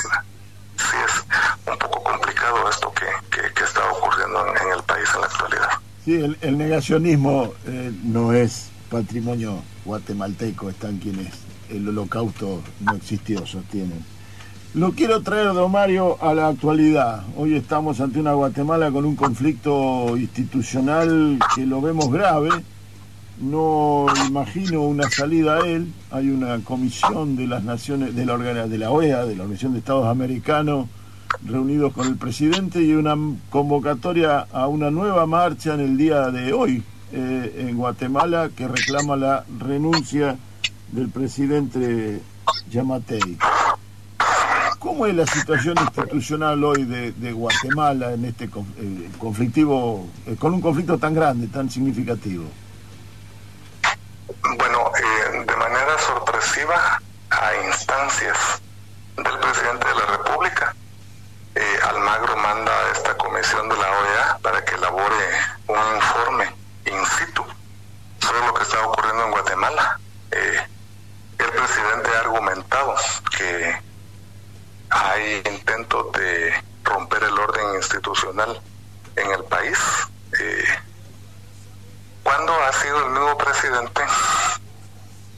sí 0.77 0.97
es 1.07 1.71
un 1.71 1.79
poco 1.79 2.03
complicado 2.03 2.69
esto 2.69 2.93
que, 2.93 3.07
que, 3.55 3.65
está 3.65 3.81
ocurriendo 3.93 4.47
en, 4.49 4.73
el 4.73 4.83
país 4.83 5.09
en 5.15 5.21
la 5.21 5.27
actualidad. 5.27 5.69
Sí, 6.05 6.37
el, 6.41 6.59
negacionismo 6.59 7.53
eh, 7.67 7.93
no 8.03 8.33
es 8.33 8.70
patrimonio 8.91 9.63
guatemalteco, 9.85 10.69
están 10.69 10.99
quienes 10.99 11.29
el 11.71 11.89
holocausto 11.89 12.61
no 12.81 12.95
existió, 12.95 13.47
sostienen. 13.47 14.05
Lo 14.75 14.93
quiero 14.93 15.23
traer, 15.23 15.53
don 15.53 15.73
Mario, 15.73 16.19
a 16.21 16.35
la 16.35 16.49
actualidad. 16.49 17.25
Hoy 17.37 17.55
estamos 17.55 18.01
ante 18.01 18.21
una 18.21 18.35
Guatemala 18.35 18.91
con 18.91 19.05
un 19.05 19.17
conflicto 19.17 20.17
institucional 20.17 21.39
que 21.55 21.67
lo 21.67 21.81
vemos 21.81 22.11
grave 22.11 22.51
no 23.41 24.07
imagino 24.29 24.83
una 24.83 25.11
salida 25.11 25.57
a 25.57 25.67
él. 25.67 25.93
Hay 26.11 26.29
una 26.29 26.59
comisión 26.61 27.37
de 27.37 27.47
las 27.47 27.65
naciones, 27.65 28.15
de 28.15 28.27
la, 28.27 28.37
de 28.37 28.79
la 28.79 28.91
OEA, 28.91 29.25
de 29.25 29.35
la 29.35 29.43
Organización 29.45 29.73
de 29.73 29.79
Estados 29.79 30.07
Americanos, 30.07 30.89
reunidos 31.45 31.93
con 31.93 32.07
el 32.07 32.17
presidente 32.17 32.83
y 32.83 32.93
una 32.93 33.17
convocatoria 33.49 34.47
a 34.53 34.69
una 34.69 34.91
nueva 34.91 35.27
marcha 35.27 35.75
en 35.75 35.81
el 35.81 35.97
día 35.97 36.31
de 36.31 36.53
hoy 36.53 36.83
eh, 37.13 37.67
en 37.69 37.77
Guatemala 37.77 38.51
que 38.55 38.69
reclama 38.69 39.17
la 39.17 39.45
renuncia 39.59 40.37
del 40.93 41.09
presidente 41.09 42.21
Yamatei. 42.71 43.39
¿Cómo 44.79 45.07
es 45.07 45.15
la 45.15 45.27
situación 45.27 45.77
institucional 45.79 46.65
hoy 46.65 46.85
de, 46.85 47.33
Guatemala 47.33 48.13
en 48.13 48.25
este 48.25 48.45
eh, 48.45 49.11
conflictivo, 49.19 50.09
eh, 50.27 50.37
con 50.39 50.55
un 50.55 50.61
conflicto 50.61 50.99
tan 50.99 51.15
grande, 51.15 51.49
tan 51.49 51.71
significativo? 51.71 52.45
Bueno, 54.43 54.91
eh, 54.97 55.45
de 55.47 55.57
manera 55.57 55.99
sorpresiva, 55.99 57.01
a 57.31 57.67
instancias 57.67 58.63
del 59.17 59.39
presidente 59.39 59.87
de 59.87 59.95
la 59.95 60.07
República, 60.17 60.75
eh, 61.55 61.79
Almagro 61.89 62.37
manda 62.37 62.73
a 62.73 62.93
esta 62.93 63.17
comisión 63.17 63.69
de 63.69 63.77
la 63.77 63.91
OEA 63.91 64.39
para 64.43 64.65
que 64.65 64.77
elabore 64.77 65.27
un 65.67 65.77
informe 65.97 66.45
in 66.87 67.05
situ 67.19 67.45
sobre 68.21 68.47
lo 68.47 68.55
que 68.55 68.63
está 68.63 68.87
ocurriendo 68.87 69.25
en 69.25 69.31
Guatemala. 69.61 70.01
Eh, 70.31 70.67
el 71.39 71.51
presidente 71.51 72.11
ha 72.17 72.21
argumentado 72.21 72.95
que 73.37 73.81
hay 74.89 75.43
intentos 75.51 76.13
de 76.13 76.55
romper 76.83 77.25
el 77.25 77.39
orden 77.39 77.75
institucional 77.75 78.61
en 79.17 79.31
el 79.33 79.45
país. 79.45 79.79
Eh, 80.39 80.65
cuando 82.23 82.55
ha 82.55 82.73
sido 82.73 83.05
el 83.07 83.11
mismo 83.13 83.37
presidente 83.37 84.03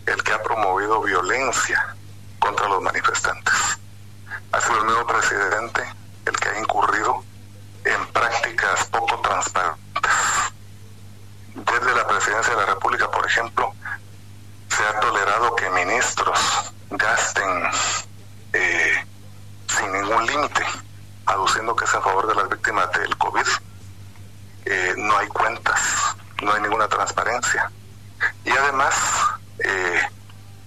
el 0.06 0.22
que 0.22 0.32
ha 0.32 0.42
promovido 0.42 1.00
violencia 1.02 1.96
contra 2.38 2.68
los 2.68 2.80
manifestantes. 2.80 3.54
Ha 4.52 4.60
sido 4.60 4.78
el 4.78 4.84
mismo 4.84 5.06
presidente 5.06 5.82
el 6.26 6.36
que 6.36 6.48
ha 6.48 6.58
incurrido 6.60 7.24
en 7.84 8.06
prácticas 8.12 8.84
poco 8.86 9.20
transparentes. 9.20 10.12
Desde 11.54 11.94
la 11.94 12.06
presidencia 12.06 12.54
de 12.54 12.60
la 12.60 12.66
República, 12.66 13.10
por 13.10 13.26
ejemplo, 13.26 13.71
que 15.62 15.70
ministros 15.70 16.40
gasten 16.90 17.62
eh, 18.52 19.04
sin 19.68 19.92
ningún 19.92 20.26
límite, 20.26 20.64
aduciendo 21.26 21.76
que 21.76 21.84
es 21.84 21.94
a 21.94 22.00
favor 22.00 22.26
de 22.26 22.34
las 22.34 22.48
víctimas 22.48 22.90
del 22.92 23.16
COVID. 23.16 23.46
Eh, 24.64 24.94
no 24.96 25.16
hay 25.18 25.28
cuentas 25.28 25.80
no 26.42 26.52
hay 26.52 26.62
ninguna 26.62 26.88
transparencia. 26.88 27.70
Y 28.44 28.50
además, 28.50 28.94
eh, 29.60 30.02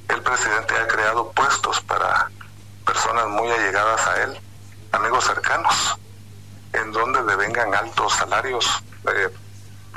el 0.08 0.22
presidente 0.22 0.74
ha 0.78 0.88
creado 0.88 1.30
puestos 1.32 1.82
para 1.82 2.30
personas 2.86 3.28
muy 3.28 3.50
allegadas 3.52 4.08
a 4.08 4.24
él, 4.24 4.40
amigos 4.94 5.26
cercanos, 5.26 5.98
en 6.72 6.94
donde 6.94 7.22
devengan 7.24 7.76
altos 7.76 8.14
salarios, 8.14 8.66
eh, 9.14 9.30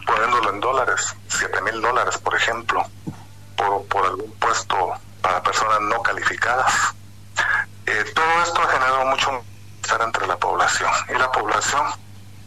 poniéndolo 0.04 0.50
en 0.50 0.60
dólares, 0.60 1.14
7 1.28 1.60
mil 1.62 1.80
dólares, 1.80 2.18
por 2.18 2.34
ejemplo, 2.34 2.84
por, 3.58 3.84
por 3.88 4.06
algún 4.06 4.32
puesto 4.38 4.94
para 5.20 5.42
personas 5.42 5.82
no 5.82 6.02
calificadas. 6.02 6.72
Eh, 7.84 8.04
todo 8.14 8.42
esto 8.42 8.62
ha 8.62 8.68
generado 8.68 9.04
mucho 9.04 9.30
malestar 9.32 10.02
entre 10.02 10.26
la 10.26 10.36
población 10.38 10.90
y 11.10 11.18
la 11.18 11.30
población 11.30 11.82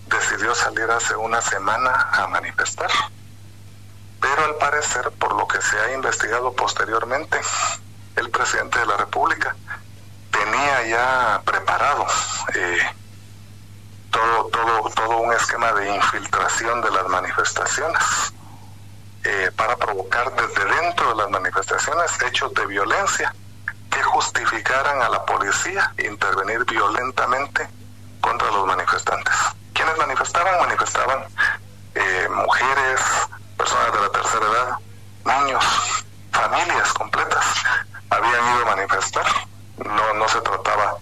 decidió 0.08 0.56
salir 0.56 0.89
hace 0.89 1.15
una 1.15 1.41
semana 1.41 2.10
a 2.13 2.28
manifestar 2.28 2.89
pero 4.21 4.45
al 4.45 4.56
parecer, 4.56 5.12
por 5.19 5.34
lo 5.36 5.47
que 5.47 5.60
se 5.62 5.78
ha 5.80 5.93
investigado 5.93 6.54
posteriormente, 6.54 7.41
el 8.15 8.30
presidente 8.30 8.80
de 8.80 8.86
la 8.86 8.97
República 8.97 9.56
tenía 10.30 10.84
ya 10.84 11.41
preparado 11.43 12.06
eh, 12.54 12.80
todo, 14.12 14.45
todo, 14.50 14.89
todo 14.91 15.17
un 15.17 15.34
esquema 15.34 15.74
de 15.74 15.95
infiltración 15.95 16.82
de 16.82 16.91
las 16.91 17.08
manifestaciones 17.08 18.04
eh, 19.23 19.51
para 19.55 19.75
provocar 19.75 20.34
desde 20.34 20.65
dentro 20.65 21.10
de 21.10 21.15
las 21.15 21.29
manifestaciones 21.29 22.12
hechos 22.23 22.51
de 22.55 22.65
violencia 22.65 23.34
que 23.91 24.01
justificaran 24.01 24.99
a 25.01 25.10
la 25.10 25.23
policía 25.25 25.93
intervenir 25.99 26.65
violentamente 26.65 27.69
contra 28.19 28.49
los 28.49 28.65
manifestantes. 28.65 29.36
¿Quiénes 29.73 29.95
manifestaban? 29.97 30.60
Manifestaban 30.62 31.25
eh, 31.93 32.27
mujeres, 32.31 33.01
personas 33.57 33.93
de 33.93 34.01
la 34.01 34.10
tercera 34.10 34.45
edad, 34.47 34.77
niños, 35.25 35.65
familias 36.31 36.91
completas, 36.93 37.45
habían 38.10 38.55
ido 38.55 38.62
a 38.63 38.75
manifestar. 38.75 39.25
No, 39.77 40.13
no 40.15 40.27
se 40.29 40.41
trataba 40.41 40.97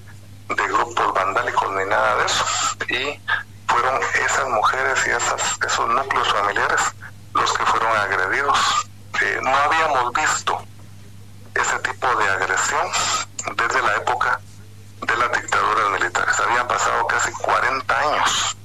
de 0.49 0.67
grupos 0.67 1.13
vandálicos 1.13 1.71
ni 1.71 1.86
nada 1.86 2.17
de 2.17 2.25
eso. 2.25 2.45
Y 2.89 3.21
fueron 3.67 4.01
esas 4.25 4.49
mujeres 4.49 5.08
y 5.08 5.12
esas, 5.12 5.58
esos 5.65 5.88
núcleos 5.88 6.27
familiares 6.34 6.82
los 7.34 7.53
que 7.53 7.65
fueron 7.65 7.95
agredidos. 7.97 8.60
Eh, 9.21 9.39
no 9.41 9.55
habíamos 9.55 10.13
visto 10.13 10.62
ese 11.53 11.79
tipo 11.79 12.15
de 12.15 12.29
agresión 12.29 12.88
desde 13.55 13.82
la 13.82 13.95
época 13.97 14.39
de 15.01 15.15
las 15.15 15.32
dictaduras 15.32 15.89
militares. 15.91 16.39
Habían 16.39 16.67
pasado 16.67 17.08
casi 17.08 17.32
40 17.32 17.99
años 17.99 18.58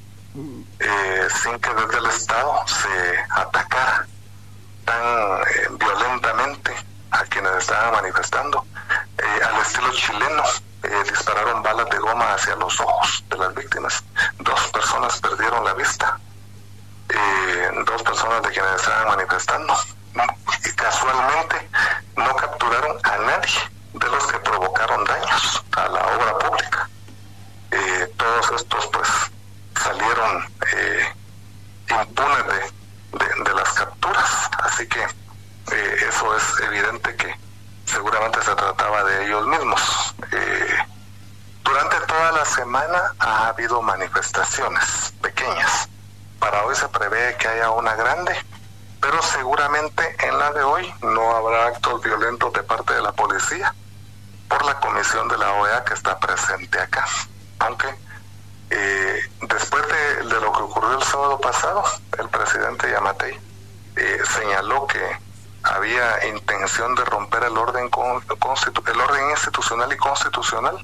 eh, 0.81 1.29
sin 1.43 1.59
que 1.61 1.75
desde 1.75 1.99
el 1.99 2.07
Estado 2.07 2.65
se 2.67 3.25
atacara 3.31 4.07
tan 4.85 5.03
eh, 5.03 5.69
violentamente 5.79 6.75
a 7.11 7.25
quienes 7.25 7.53
estaban 7.57 7.93
manifestando. 7.93 8.65
al 9.19 9.61
estilo 9.63 9.91
chileno, 9.93 10.43
dispararon 11.05 11.63
balas 11.63 11.89
de 11.91 11.99
goma 11.99 12.35
hacia 12.35 12.54
los 12.65 12.81
ojos 12.81 13.25
de 13.29 13.37
las 13.37 13.55
víctimas. 13.55 14.03
Dos 14.39 14.61
personas 14.73 15.21
perdieron 15.21 15.65
la 15.65 15.75
vista. 15.75 16.19
dos 17.87 18.03
personas 18.03 18.43
de 18.43 18.51
quienes 18.51 18.75
estaban 18.77 19.09
manifestando. 19.09 19.75
Y 20.65 20.73
casualmente 20.73 21.69
no 22.17 22.35
capturaron 22.37 22.97
a 23.03 23.17
nadie 23.19 23.75
de 23.93 24.09
los 24.09 24.27
que 24.27 24.39
provocaron 24.39 25.05
daños 25.05 25.65
a 25.77 25.89
la 25.89 26.07
obra 26.17 26.39
pública. 26.39 26.89
Eh, 27.71 28.13
todos 28.17 28.61
estos 28.61 28.87
pues 28.87 29.09
salieron 29.83 30.45
eh, 30.73 31.15
impunes 31.91 32.45
de, 32.47 33.45
de, 33.45 33.55
las 33.55 33.73
capturas, 33.73 34.51
así 34.63 34.87
que 34.87 35.03
eh, 35.03 35.97
eso 36.09 36.37
es 36.37 36.61
evidente 36.61 37.15
que 37.17 37.35
seguramente 37.85 38.41
se 38.43 38.55
trataba 38.55 39.05
de 39.05 39.27
ellos 39.27 39.47
mismos. 39.47 40.15
durante 41.65 42.01
toda 42.07 42.33
la 42.33 42.45
semana 42.45 43.03
ha 43.19 43.49
habido 43.49 43.83
manifestaciones 44.15 45.13
pequeñas. 45.21 45.89
Para 46.39 46.65
hoy 46.65 46.77
se 46.77 46.89
prevé 46.89 47.37
que 47.37 47.49
haya 47.49 47.71
una 47.71 47.95
grande 47.97 48.35
pero 49.01 49.21
seguramente 49.21 50.17
en 50.27 50.39
la 50.39 50.51
de 50.53 50.63
hoy 50.63 50.95
no 51.03 51.37
habrá 51.37 51.67
actos 51.67 52.03
violentos 52.03 52.51
de 52.55 52.63
parte 52.63 52.95
de 52.95 53.03
la 53.03 53.13
policía 53.13 53.75
por 54.49 54.65
la 54.65 54.81
comisión 54.81 55.29
de 55.29 55.37
la 55.37 55.53
OEA 55.53 55.85
que 55.85 55.93
está 55.93 56.19
presente 56.19 56.81
acá. 56.81 57.05
Aunque 57.59 57.87
eh, 58.71 59.21
después 59.43 59.85
de, 59.89 60.25
lo 60.25 60.51
que 60.53 60.63
ocurrió 60.63 60.97
el 60.97 61.03
sábado 61.03 61.39
pasado, 61.39 61.85
el 62.19 62.31
presidente 62.31 62.91
Yamatei 62.91 63.39
eh, 63.97 64.23
señaló 64.39 64.87
que 64.87 65.03
había 65.65 66.27
intención 66.27 66.95
de 66.95 67.05
romper 67.05 67.45
el 67.45 67.59
orden, 67.59 67.91
el 67.91 69.01
orden 69.01 69.31
institucional 69.33 69.93
y 69.93 69.97
constitucional 69.99 70.83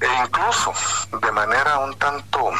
e 0.00 0.06
incluso 0.24 0.72
de 1.20 1.32
manera 1.32 1.78
un 1.78 1.94
tanto 1.98 2.50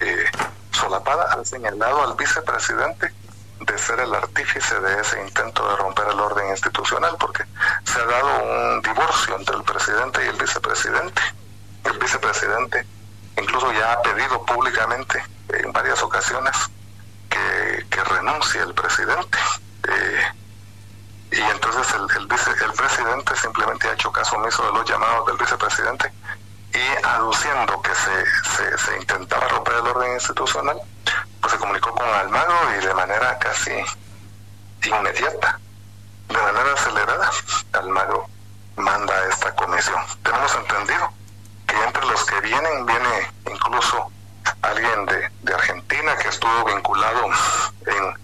eh, 0.00 0.24
solapada 0.70 1.34
ha 1.34 1.44
señalado 1.44 2.02
al 2.02 2.14
vicepresidente 2.14 3.12
de 3.60 3.78
ser 3.78 4.00
el 4.00 4.14
artífice 4.14 4.80
de 4.80 5.00
ese 5.00 5.20
intento 5.20 5.68
de 5.68 5.76
romper 5.76 6.06
el 6.08 6.18
orden 6.18 6.48
institucional, 6.48 7.16
porque 7.18 7.44
se 7.84 8.00
ha 8.00 8.06
dado 8.06 8.42
un 8.42 8.82
divorcio 8.82 9.36
entre 9.36 9.56
el 9.56 9.62
presidente 9.64 10.24
y 10.24 10.28
el 10.28 10.36
vicepresidente. 10.36 11.22
El 11.84 11.98
vicepresidente 11.98 12.86
incluso 13.36 13.72
ya 13.72 13.92
ha 13.92 14.02
pedido 14.02 14.44
públicamente 14.44 15.22
en 15.48 15.72
varias 15.72 16.02
ocasiones 16.02 16.56
que, 17.28 17.86
que 17.90 18.04
renuncie 18.04 18.62
el 18.62 18.74
presidente. 18.74 19.38
Eh, 19.88 20.22
y 21.32 21.40
entonces 21.40 21.86
el, 21.94 22.16
el, 22.16 22.26
vice, 22.26 22.50
el 22.50 22.72
presidente 22.72 23.36
simplemente 23.36 23.88
ha 23.88 23.92
hecho 23.92 24.10
caso 24.10 24.36
omiso 24.36 24.64
de 24.66 24.72
los 24.72 24.88
llamados 24.88 25.26
del 25.26 25.36
vicepresidente 25.36 26.12
y 26.72 27.06
aduciendo 27.06 27.82
que 27.82 27.94
se, 27.94 28.78
se, 28.78 28.96
intentaba 28.98 29.48
romper 29.48 29.74
el 29.74 29.86
orden 29.88 30.12
institucional, 30.12 30.80
pues 31.40 31.52
se 31.52 31.58
comunicó 31.58 31.92
con 31.92 32.08
Almagro 32.08 32.56
y 32.78 32.86
de 32.86 32.94
manera 32.94 33.38
casi 33.38 33.72
inmediata, 34.84 35.58
de 36.28 36.36
manera 36.36 36.72
acelerada, 36.74 37.30
Almagro 37.72 38.28
manda 38.76 39.14
esta 39.28 39.54
comisión. 39.54 40.00
Tenemos 40.22 40.54
entendido 40.54 41.12
que 41.66 41.84
entre 41.84 42.06
los 42.06 42.24
que 42.24 42.40
vienen 42.40 42.86
viene 42.86 43.32
incluso 43.50 44.10
alguien 44.62 45.06
de, 45.06 45.30
de 45.42 45.54
Argentina 45.54 46.16
que 46.16 46.28
estuvo 46.28 46.64
vinculado 46.64 47.26
en 47.86 48.14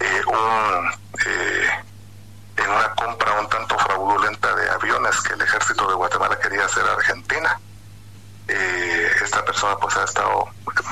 eh, 0.00 0.22
un 0.26 0.92
eh, 1.26 1.84
en 2.56 2.70
una 2.70 2.94
compra 2.94 3.40
un 3.40 3.48
tanto 3.48 3.78
fraudulenta 3.78 4.54
de 4.54 4.70
aviones 4.70 5.20
que 5.22 5.34
el 5.34 5.42
ejército 5.42 5.88
de 5.88 5.94
Guatemala 5.94 6.38
quería 6.38 6.64
hacer 6.64 6.84
a 6.86 6.92
Argentina 6.92 7.60
eh, 8.48 9.08
esta 9.22 9.44
persona 9.44 9.76
pues 9.76 9.96
ha 9.96 10.04
estado, 10.04 10.46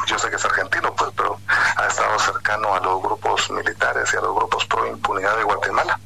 yo 0.06 0.18
sé 0.18 0.30
que 0.30 0.36
es 0.36 0.44
argentino, 0.44 0.94
pues, 0.94 1.10
pero 1.16 1.38
ha 1.76 1.86
estado 1.86 2.18
cercano 2.18 2.74
a 2.74 2.80
los 2.80 3.02
grupos 3.02 3.50
militares 3.50 4.10
y 4.12 4.16
a 4.16 4.20
los 4.20 4.34
grupos 4.34 4.64
pro 4.66 4.86
impunidad 4.86 5.36
de 5.36 5.44
Guatemala. 5.44 5.98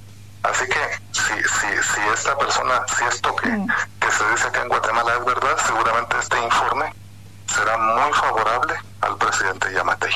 Así 0.43 0.65
que 0.67 0.81
si, 1.13 1.35
si, 1.35 1.95
si 1.95 2.01
esta 2.13 2.37
persona, 2.39 2.85
si 2.97 3.05
esto 3.05 3.35
que, 3.37 3.49
mm. 3.49 3.67
que 4.01 4.11
se 4.11 4.31
dice 4.31 4.49
acá 4.49 4.63
en 4.63 4.69
Guatemala 4.69 5.15
es 5.19 5.25
verdad, 5.25 5.57
seguramente 5.67 6.17
este 6.21 6.43
informe 6.43 6.93
será 7.47 7.77
muy 7.79 8.13
favorable 8.13 8.75
al 9.01 9.17
presidente 9.17 9.73
Yamatei. 9.73 10.13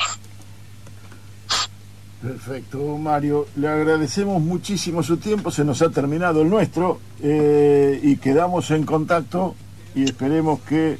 Perfecto, 2.23 2.79
Mario. 2.99 3.47
Le 3.57 3.69
agradecemos 3.69 4.43
muchísimo 4.43 5.03
su 5.03 5.17
tiempo, 5.17 5.51
se 5.51 5.65
nos 5.65 5.81
ha 5.81 5.89
terminado 5.89 6.43
el 6.43 6.51
nuestro 6.51 7.01
eh, 7.23 7.99
y 8.03 8.17
quedamos 8.19 8.71
en 8.71 8.85
contacto 8.85 9.55
y 9.95 10.05
esperemos 10.05 10.61
que 10.61 10.99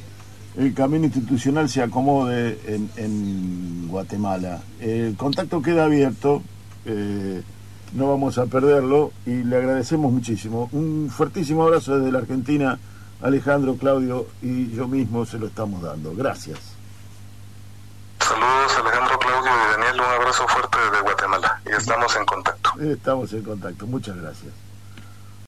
el 0.57 0.73
camino 0.73 1.05
institucional 1.05 1.69
se 1.69 1.81
acomode 1.81 2.59
en, 2.67 3.87
Guatemala. 3.87 4.61
El 4.79 5.15
contacto 5.17 5.61
queda 5.61 5.85
abierto, 5.85 6.41
eh, 6.85 7.41
no 7.93 8.07
vamos 8.07 8.37
a 8.37 8.45
perderlo 8.45 9.11
y 9.25 9.43
le 9.43 9.57
agradecemos 9.57 10.11
muchísimo. 10.11 10.69
Un 10.71 11.09
fuertísimo 11.09 11.63
abrazo 11.63 11.97
desde 11.97 12.11
la 12.11 12.19
Argentina, 12.19 12.79
Alejandro, 13.21 13.75
Claudio 13.75 14.27
y 14.41 14.71
yo 14.71 14.87
mismo 14.87 15.25
se 15.25 15.39
lo 15.39 15.47
estamos 15.47 15.81
dando. 15.81 16.13
Gracias. 16.15 16.59
Saludos 18.19 18.77
Alejandro, 18.79 19.19
Claudio 19.19 19.51
y 19.51 19.81
Daniel, 19.81 20.01
un 20.01 20.21
abrazo 20.21 20.47
fuerte 20.47 20.77
desde 20.89 21.03
Guatemala 21.03 21.61
y 21.65 21.69
estamos 21.69 22.15
en 22.15 22.25
contacto. 22.25 22.71
Estamos 22.79 23.33
en 23.33 23.43
contacto, 23.43 23.87
muchas 23.87 24.15
gracias. 24.15 24.70